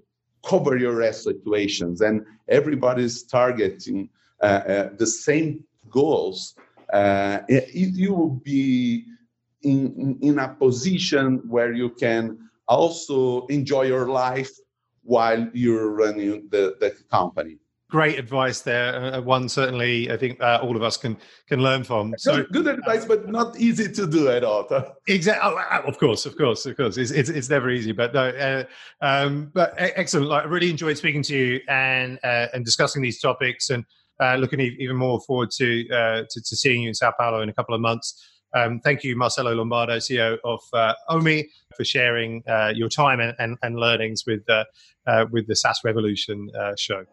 cover 0.45 0.77
your 0.77 1.01
ass 1.01 1.23
situations 1.23 2.01
and 2.01 2.25
everybody's 2.47 3.23
targeting 3.23 4.10
uh, 4.41 4.45
uh, 4.45 4.89
the 4.97 5.08
same 5.08 5.63
goals, 5.89 6.55
uh, 6.93 7.39
you 7.47 8.13
will 8.13 8.41
be 8.43 9.05
in, 9.63 10.17
in 10.21 10.39
a 10.39 10.49
position 10.49 11.41
where 11.47 11.73
you 11.73 11.89
can 11.89 12.38
also 12.67 13.45
enjoy 13.47 13.84
your 13.84 14.08
life 14.10 14.51
while 15.03 15.47
you're 15.53 15.91
running 15.91 16.47
the, 16.49 16.75
the 16.79 16.95
company. 17.10 17.58
Great 17.95 18.19
advice 18.19 18.60
there. 18.60 18.93
Uh, 18.93 19.21
one 19.21 19.47
certainly, 19.47 20.12
I 20.12 20.17
think 20.17 20.41
uh, 20.41 20.60
all 20.62 20.75
of 20.75 20.84
us 20.84 20.97
can 20.97 21.15
can 21.47 21.62
learn 21.62 21.81
from. 21.86 22.13
So 22.17 22.43
good, 22.43 22.51
good 22.51 22.67
advice, 22.67 23.05
but 23.05 23.29
not 23.29 23.58
easy 23.58 23.89
to 23.89 24.05
do 24.05 24.27
at 24.27 24.43
all. 24.43 24.67
exactly. 25.08 25.49
Oh, 25.49 25.55
uh, 25.55 25.81
of 25.88 25.97
course, 25.97 26.25
of 26.25 26.38
course, 26.38 26.65
of 26.65 26.75
course. 26.75 26.97
It's 26.97 27.12
it's, 27.12 27.29
it's 27.29 27.49
never 27.49 27.69
easy, 27.69 27.93
but 27.93 28.13
no. 28.13 28.27
Uh, 28.27 28.63
um, 28.99 29.49
but 29.53 29.75
excellent. 29.77 30.27
Like, 30.27 30.43
I 30.43 30.47
really 30.47 30.69
enjoyed 30.69 30.97
speaking 30.97 31.23
to 31.23 31.38
you 31.38 31.62
and 31.69 32.19
uh, 32.21 32.47
and 32.53 32.65
discussing 32.65 33.01
these 33.01 33.21
topics, 33.21 33.69
and 33.69 33.86
uh, 34.19 34.36
looking 34.36 34.60
even 34.60 34.97
more 34.97 35.21
forward 35.21 35.51
to, 35.51 35.86
to, 35.86 36.27
to 36.29 36.55
seeing 36.58 36.81
you 36.81 36.89
in 36.89 36.95
Sao 36.95 37.13
Paulo 37.17 37.39
in 37.43 37.47
a 37.47 37.53
couple 37.53 37.73
of 37.73 37.79
months. 37.79 38.29
Um, 38.53 38.81
thank 38.81 39.05
you, 39.05 39.15
Marcelo 39.15 39.53
Lombardo, 39.53 39.99
CEO 39.99 40.38
of 40.43 40.60
uh, 40.73 40.95
Omie, 41.10 41.45
for 41.77 41.86
sharing 41.86 42.43
uh, 42.45 42.73
your 42.75 42.89
time 42.89 43.21
and, 43.21 43.34
and, 43.39 43.58
and 43.63 43.77
learnings 43.77 44.23
with, 44.25 44.49
uh, 44.49 44.63
uh 45.08 45.25
with 45.29 45.47
the 45.47 45.55
SaaS 45.55 45.79
Revolution 45.84 46.49
uh, 46.58 46.73
show. 46.77 47.05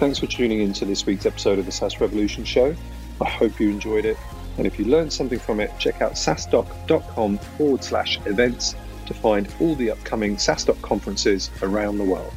Thanks 0.00 0.18
for 0.18 0.26
tuning 0.26 0.62
in 0.62 0.72
to 0.72 0.86
this 0.86 1.04
week's 1.04 1.26
episode 1.26 1.58
of 1.58 1.66
the 1.66 1.72
SaaS 1.72 2.00
Revolution 2.00 2.42
show. 2.42 2.74
I 3.20 3.28
hope 3.28 3.60
you 3.60 3.68
enjoyed 3.68 4.06
it. 4.06 4.16
And 4.56 4.66
if 4.66 4.78
you 4.78 4.86
learned 4.86 5.12
something 5.12 5.38
from 5.38 5.60
it, 5.60 5.70
check 5.78 6.00
out 6.00 6.12
saastock.com 6.12 7.36
forward 7.36 7.84
slash 7.84 8.18
events 8.24 8.74
to 9.04 9.12
find 9.12 9.54
all 9.60 9.74
the 9.74 9.90
upcoming 9.90 10.36
SaaStock 10.36 10.80
conferences 10.80 11.50
around 11.60 11.98
the 11.98 12.04
world. 12.04 12.32